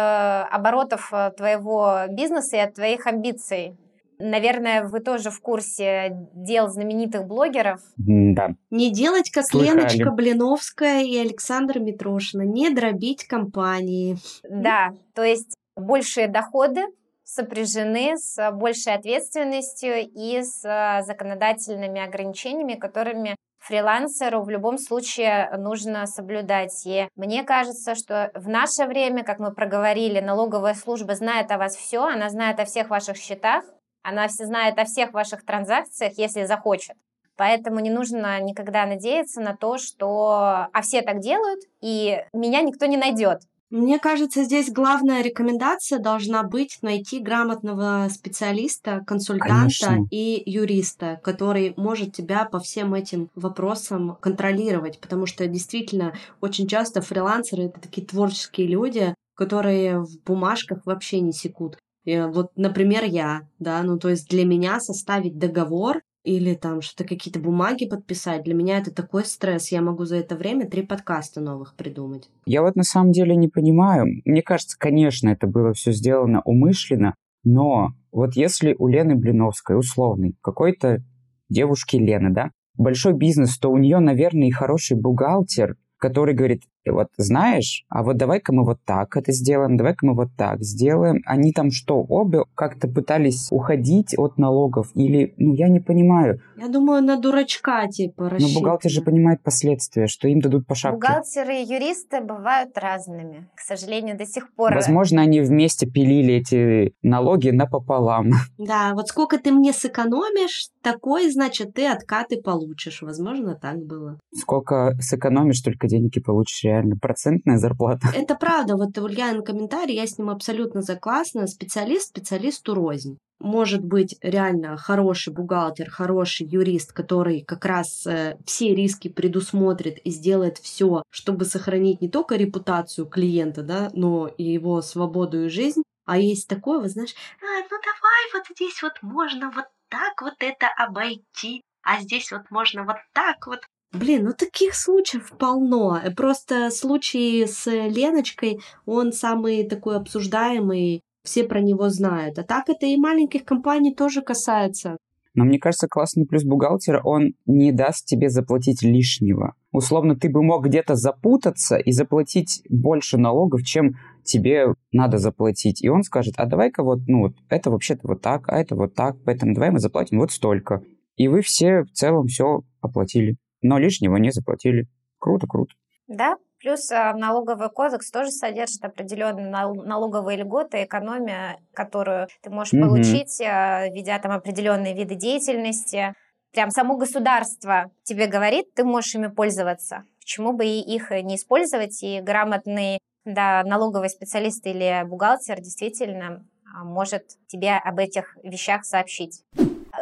[0.51, 3.77] оборотов э, твоего бизнеса и от твоих амбиций.
[4.17, 7.81] Наверное, вы тоже в курсе дел знаменитых блогеров.
[7.97, 8.55] Да.
[8.71, 9.77] Не делать, как Слыхали.
[9.77, 14.17] Леночка Блиновская и Александра Митрошина, не дробить компании.
[14.49, 16.81] Да, то есть большие доходы
[17.23, 26.05] сопряжены с большей ответственностью и с э, законодательными ограничениями, которыми фрилансеру в любом случае нужно
[26.07, 26.81] соблюдать.
[26.85, 31.75] И мне кажется, что в наше время, как мы проговорили, налоговая служба знает о вас
[31.75, 33.63] все, она знает о всех ваших счетах,
[34.03, 36.95] она все знает о всех ваших транзакциях, если захочет.
[37.37, 42.87] Поэтому не нужно никогда надеяться на то, что а все так делают, и меня никто
[42.87, 43.41] не найдет.
[43.71, 50.07] Мне кажется, здесь главная рекомендация должна быть найти грамотного специалиста, консультанта Конечно.
[50.11, 56.99] и юриста, который может тебя по всем этим вопросам контролировать, потому что действительно очень часто
[56.99, 61.77] фрилансеры это такие творческие люди, которые в бумажках вообще не секут.
[62.03, 67.07] И вот, например, я, да, ну то есть для меня составить договор или там что-то
[67.07, 71.41] какие-то бумаги подписать, для меня это такой стресс, я могу за это время три подкаста
[71.41, 72.29] новых придумать.
[72.45, 77.15] Я вот на самом деле не понимаю, мне кажется, конечно, это было все сделано умышленно,
[77.43, 81.03] но вот если у Лены Блиновской, условный, какой-то
[81.49, 87.07] девушки Лены, да, большой бизнес, то у нее, наверное, и хороший бухгалтер, который говорит, вот
[87.17, 91.21] знаешь, а вот давай-ка мы вот так это сделаем, давай-ка мы вот так сделаем.
[91.25, 96.41] Они там что, обе как-то пытались уходить от налогов или, ну, я не понимаю.
[96.57, 98.53] Я думаю, на дурачка типа рассчитано.
[98.53, 100.99] Но бухгалтер же понимает последствия, что им дадут по шапке.
[100.99, 104.73] Бухгалтеры и юристы бывают разными, к сожалению, до сих пор.
[104.73, 108.31] Возможно, они вместе пилили эти налоги напополам.
[108.57, 113.01] Да, вот сколько ты мне сэкономишь, такой, значит, ты откаты получишь.
[113.01, 114.19] Возможно, так было.
[114.33, 118.07] Сколько сэкономишь, столько денег и получишь реально процентная зарплата.
[118.15, 118.75] Это правда.
[118.75, 121.47] Вот Ульян комментарий, я с ним абсолютно согласна.
[121.47, 123.17] Специалист специалисту рознь.
[123.39, 130.11] Может быть реально хороший бухгалтер, хороший юрист, который как раз э, все риски предусмотрит и
[130.11, 135.81] сделает все, чтобы сохранить не только репутацию клиента, да, но и его свободу и жизнь.
[136.05, 140.35] А есть такое, вы знаешь, а, ну давай вот здесь вот можно вот так вот
[140.39, 143.61] это обойти, а здесь вот можно вот так вот.
[143.93, 145.99] Блин, ну таких случаев полно.
[146.15, 152.39] Просто случай с Леночкой, он самый такой обсуждаемый, все про него знают.
[152.39, 154.97] А так это и маленьких компаний тоже касается.
[155.33, 159.55] Но мне кажется, классный плюс бухгалтера, он не даст тебе заплатить лишнего.
[159.71, 165.81] Условно, ты бы мог где-то запутаться и заплатить больше налогов, чем тебе надо заплатить.
[165.81, 168.93] И он скажет, а давай-ка вот, ну вот, это вообще-то вот так, а это вот
[168.93, 170.81] так, поэтому давай мы заплатим вот столько.
[171.15, 174.87] И вы все в целом все оплатили но лишнего не заплатили.
[175.19, 175.73] Круто, круто.
[176.07, 182.81] Да, Плюс а, налоговый кодекс тоже содержит определенные налоговые льготы, экономия, которую ты можешь mm
[182.81, 186.13] получить, а, ведя там определенные виды деятельности.
[186.53, 190.03] Прям само государство тебе говорит, ты можешь ими пользоваться.
[190.19, 192.03] Почему бы и их не использовать?
[192.03, 196.45] И грамотный да, налоговый специалист или бухгалтер действительно
[196.75, 199.43] а, может тебе об этих вещах сообщить.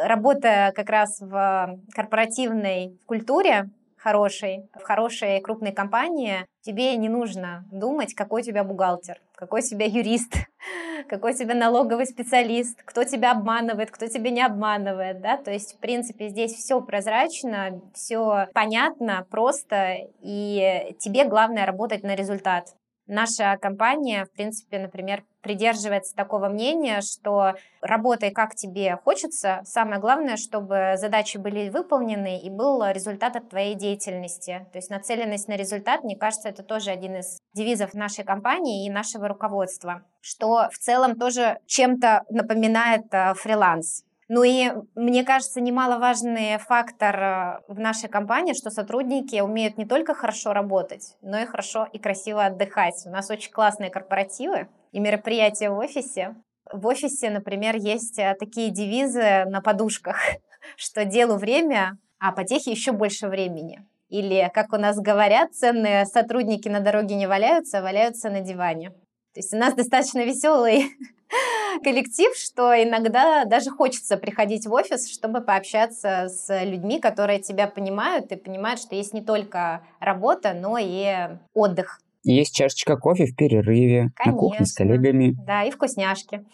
[0.02, 3.70] Работая как раз в корпоративной культуре,
[4.00, 9.64] хорошей, в хорошей крупной компании, тебе не нужно думать, какой у тебя бухгалтер, какой у
[9.64, 10.34] тебя юрист,
[11.08, 15.74] какой у тебя налоговый специалист, кто тебя обманывает, кто тебя не обманывает, да, то есть,
[15.74, 22.74] в принципе, здесь все прозрачно, все понятно, просто, и тебе главное работать на результат.
[23.12, 30.36] Наша компания, в принципе, например, придерживается такого мнения, что работай как тебе хочется, самое главное,
[30.36, 34.64] чтобы задачи были выполнены и был результат от твоей деятельности.
[34.70, 38.90] То есть нацеленность на результат, мне кажется, это тоже один из девизов нашей компании и
[38.90, 44.04] нашего руководства, что в целом тоже чем-то напоминает э, фриланс.
[44.32, 50.14] Ну и, мне кажется, немаловажный фактор э, в нашей компании, что сотрудники умеют не только
[50.14, 53.02] хорошо работать, но и хорошо и красиво отдыхать.
[53.06, 56.36] У нас очень классные корпоративы и мероприятия в офисе.
[56.72, 60.20] В офисе, например, есть э, такие девизы на подушках,
[60.76, 63.84] что делу время, а потехе еще больше времени.
[64.10, 68.92] Или, как у нас говорят, ценные сотрудники на дороге не валяются, а валяются на диване.
[69.32, 70.86] То есть у нас достаточно веселый
[71.84, 78.32] коллектив, что иногда даже хочется приходить в офис, чтобы пообщаться с людьми, которые тебя понимают
[78.32, 82.00] и понимают, что есть не только работа, но и отдых.
[82.22, 84.32] Есть чашечка кофе в перерыве, Конечно.
[84.32, 85.34] на кухне с коллегами.
[85.46, 86.44] Да, и вкусняшки.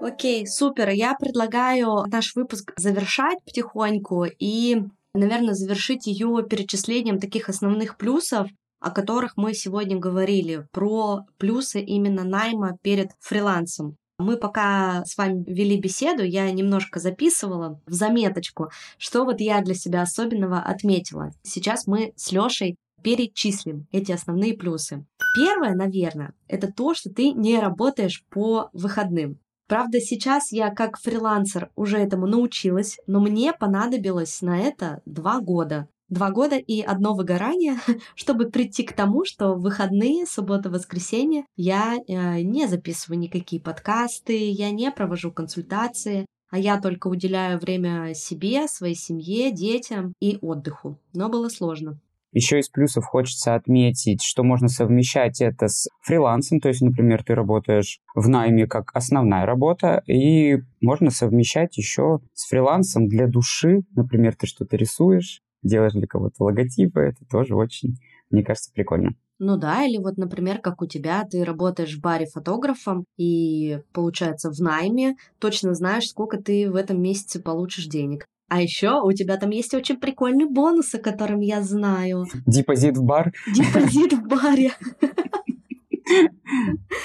[0.00, 0.90] Окей, супер.
[0.90, 4.82] Я предлагаю наш выпуск завершать потихоньку и,
[5.14, 8.48] наверное, завершить ее перечислением таких основных плюсов,
[8.80, 13.96] о которых мы сегодня говорили, про плюсы именно найма перед фрилансом.
[14.18, 19.74] Мы пока с вами вели беседу, я немножко записывала в заметочку, что вот я для
[19.74, 21.32] себя особенного отметила.
[21.42, 25.04] Сейчас мы с Лешей перечислим эти основные плюсы.
[25.34, 29.38] Первое, наверное, это то, что ты не работаешь по выходным.
[29.72, 35.88] Правда, сейчас я как фрилансер уже этому научилась, но мне понадобилось на это два года
[36.10, 37.76] два года и одно выгорание,
[38.14, 44.50] чтобы прийти к тому, что в выходные, суббота, воскресенье я э, не записываю никакие подкасты,
[44.50, 50.98] я не провожу консультации, а я только уделяю время себе, своей семье, детям и отдыху.
[51.14, 51.98] Но было сложно.
[52.32, 57.34] Еще из плюсов хочется отметить, что можно совмещать это с фрилансом, то есть, например, ты
[57.34, 64.34] работаешь в найме как основная работа, и можно совмещать еще с фрилансом для души, например,
[64.34, 67.98] ты что-то рисуешь, делаешь для кого-то логотипы, это тоже очень,
[68.30, 69.14] мне кажется, прикольно.
[69.38, 74.50] Ну да, или вот, например, как у тебя, ты работаешь в баре фотографом и, получается,
[74.50, 78.24] в найме, точно знаешь, сколько ты в этом месяце получишь денег.
[78.52, 82.26] А еще у тебя там есть очень прикольный бонус, о котором я знаю.
[82.46, 83.32] Депозит в бар.
[83.46, 84.72] Депозит в баре.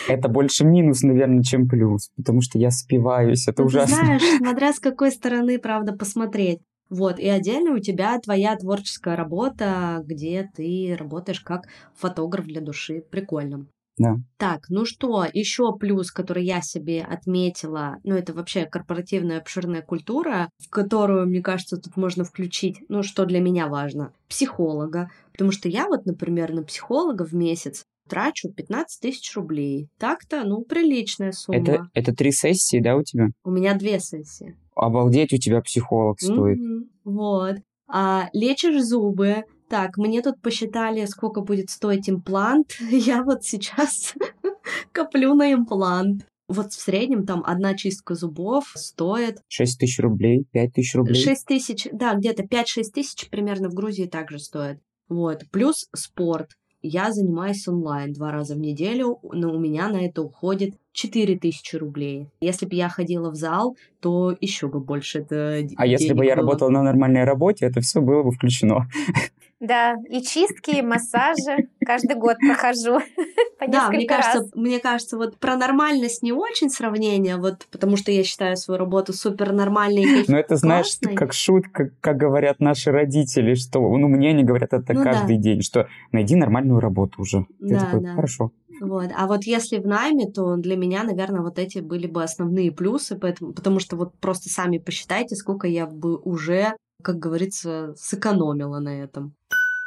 [0.09, 3.95] Это больше минус, наверное, чем плюс, потому что я спиваюсь, это ну, ужасно.
[3.95, 6.59] знаешь, смотря с какой стороны, правда, посмотреть.
[6.89, 13.05] Вот, и отдельно у тебя твоя творческая работа, где ты работаешь как фотограф для души.
[13.09, 13.67] Прикольно.
[13.97, 14.17] Да.
[14.37, 20.49] Так, ну что, еще плюс, который я себе отметила, ну это вообще корпоративная обширная культура,
[20.59, 25.09] в которую, мне кажется, тут можно включить, ну что для меня важно, психолога.
[25.31, 29.89] Потому что я вот, например, на психолога в месяц трачу 15 тысяч рублей.
[29.99, 31.59] Так-то, ну, приличная сумма.
[31.59, 33.27] Это, это три сессии, да, у тебя?
[33.43, 34.55] У меня две сессии.
[34.75, 36.59] Обалдеть, у тебя психолог стоит.
[36.59, 36.87] Mm-hmm.
[37.03, 37.55] Вот.
[37.87, 39.43] А лечишь зубы.
[39.69, 42.77] Так, мне тут посчитали, сколько будет стоить имплант.
[42.91, 44.13] Я вот сейчас
[44.91, 46.25] коплю на имплант.
[46.47, 49.39] Вот в среднем там одна чистка зубов стоит...
[49.49, 51.21] 6 тысяч рублей, 5 тысяч рублей.
[51.21, 54.79] 6 тысяч, да, где-то 5-6 тысяч примерно в Грузии также стоит.
[55.09, 55.43] Вот.
[55.51, 56.51] Плюс спорт
[56.81, 62.27] я занимаюсь онлайн два раза в неделю, но у меня на это уходит 4000 рублей.
[62.39, 66.35] Если бы я ходила в зал, то еще бы больше это А если бы я
[66.35, 66.43] было.
[66.43, 68.87] работала на нормальной работе, это все было бы включено.
[69.59, 72.99] Да, и чистки, и массажи каждый год прохожу
[73.67, 78.23] да, мне кажется, мне кажется, вот про нормальность не очень сравнение, вот потому что я
[78.23, 80.25] считаю свою работу супер нормальной.
[80.27, 84.93] Но это знаешь, как шутка, как говорят наши родители, что, ну мне они говорят это
[84.93, 87.45] ну, каждый день, что найди нормальную работу уже.
[87.59, 88.13] Да, такой, да.
[88.13, 88.51] Хорошо.
[88.79, 89.09] Вот.
[89.15, 93.17] А вот если в найме, то для меня, наверное, вот эти были бы основные плюсы,
[93.17, 99.01] поэтому, потому что вот просто сами посчитайте, сколько я бы уже, как говорится, сэкономила на
[99.03, 99.35] этом.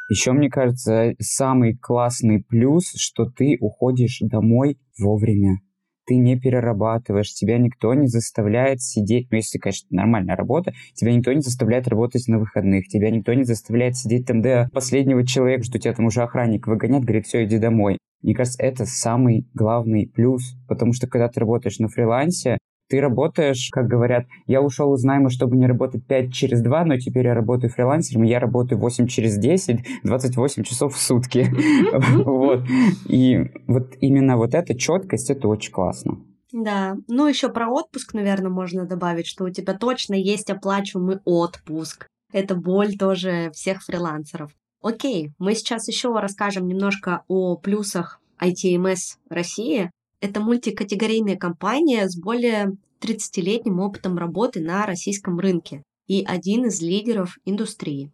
[0.09, 5.59] Еще, мне кажется, самый классный плюс, что ты уходишь домой вовремя.
[6.07, 11.33] ты не перерабатываешь, тебя никто не заставляет сидеть, ну, если, конечно, нормальная работа, тебя никто
[11.33, 15.79] не заставляет работать на выходных, тебя никто не заставляет сидеть там до последнего человека, что
[15.79, 17.99] тебя там уже охранник выгонят, говорит, все, иди домой.
[18.23, 22.59] Мне кажется, это самый главный плюс, потому что когда ты работаешь на фрилансе,
[22.91, 26.99] ты работаешь, как говорят, я ушел из найма, чтобы не работать 5 через 2, но
[26.99, 31.47] теперь я работаю фрилансером, я работаю 8 через 10, 28 часов в сутки.
[32.31, 32.65] Вот.
[33.07, 36.19] И вот именно вот эта четкость, это очень классно.
[36.53, 42.09] Да, ну еще про отпуск, наверное, можно добавить, что у тебя точно есть оплачиваемый отпуск.
[42.33, 44.51] Это боль тоже всех фрилансеров.
[44.83, 49.91] Окей, мы сейчас еще расскажем немножко о плюсах ITMS России.
[50.21, 57.39] Это мультикатегорийная компания с более 30-летним опытом работы на российском рынке и один из лидеров
[57.47, 58.13] индустрии.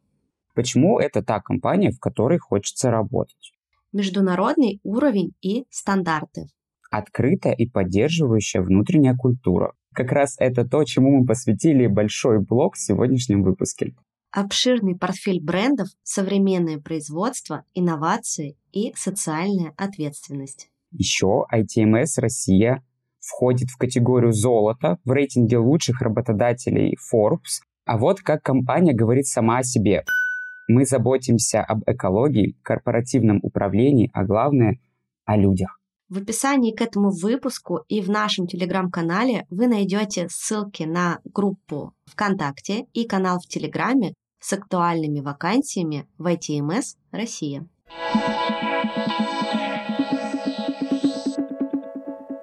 [0.54, 3.52] Почему это та компания, в которой хочется работать?
[3.92, 6.46] Международный уровень и стандарты.
[6.90, 9.72] Открытая и поддерживающая внутренняя культура.
[9.92, 13.94] Как раз это то, чему мы посвятили большой блок в сегодняшнем выпуске.
[14.30, 20.70] Обширный портфель брендов, современное производство, инновации и социальная ответственность.
[20.98, 22.82] Еще ITMS Россия
[23.20, 27.60] входит в категорию золота в рейтинге лучших работодателей Forbes.
[27.84, 30.04] А вот как компания говорит сама о себе.
[30.68, 34.78] Мы заботимся об экологии, корпоративном управлении, а главное–
[35.26, 35.78] о людях.
[36.08, 42.86] В описании к этому выпуску и в нашем телеграм-канале вы найдете ссылки на группу ВКонтакте
[42.94, 47.66] и канал в Телеграме с актуальными вакансиями в ITMS Россия.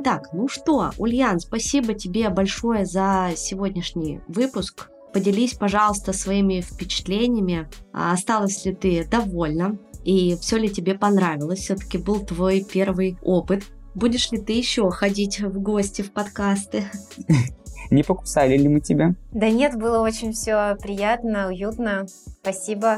[0.04, 4.90] Так, ну что, Ульян, спасибо тебе большое за сегодняшний выпуск.
[5.14, 7.70] Поделись, пожалуйста, своими впечатлениями.
[7.94, 9.78] А осталась ли ты довольна?
[10.04, 11.60] И все ли тебе понравилось?
[11.60, 13.64] Все-таки был твой первый опыт.
[13.96, 16.84] Будешь ли ты еще ходить в гости в подкасты?
[17.92, 19.14] Не покусали ли мы тебя?
[19.32, 22.08] Да нет, было очень все приятно, уютно.
[22.42, 22.98] Спасибо.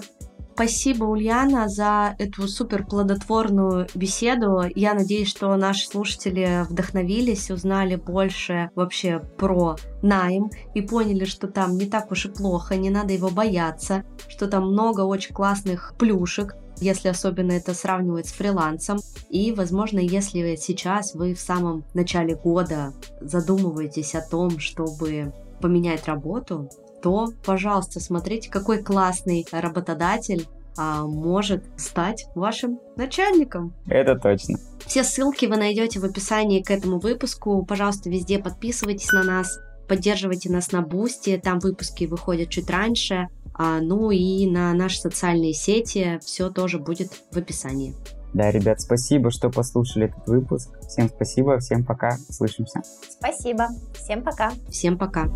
[0.55, 4.61] Спасибо, Ульяна, за эту супер плодотворную беседу.
[4.73, 11.77] Я надеюсь, что наши слушатели вдохновились, узнали больше вообще про найм и поняли, что там
[11.77, 16.55] не так уж и плохо, не надо его бояться, что там много очень классных плюшек,
[16.79, 18.99] если особенно это сравнивать с фрилансом.
[19.29, 26.69] И, возможно, если сейчас вы в самом начале года задумываетесь о том, чтобы поменять работу,
[27.05, 33.75] то, пожалуйста, смотрите, какой классный работодатель а, может стать вашим начальником.
[33.85, 34.57] Это точно.
[34.87, 37.63] Все ссылки вы найдете в описании к этому выпуску.
[37.63, 43.27] Пожалуйста, везде подписывайтесь на нас, поддерживайте нас на Бусти, там выпуски выходят чуть раньше.
[43.53, 47.93] А, ну и на наши социальные сети все тоже будет в описании.
[48.33, 50.69] Да, ребят, спасибо, что послушали этот выпуск.
[50.89, 52.81] Всем спасибо, всем пока, слышимся.
[53.07, 54.53] Спасибо, всем пока.
[54.71, 55.29] Всем пока.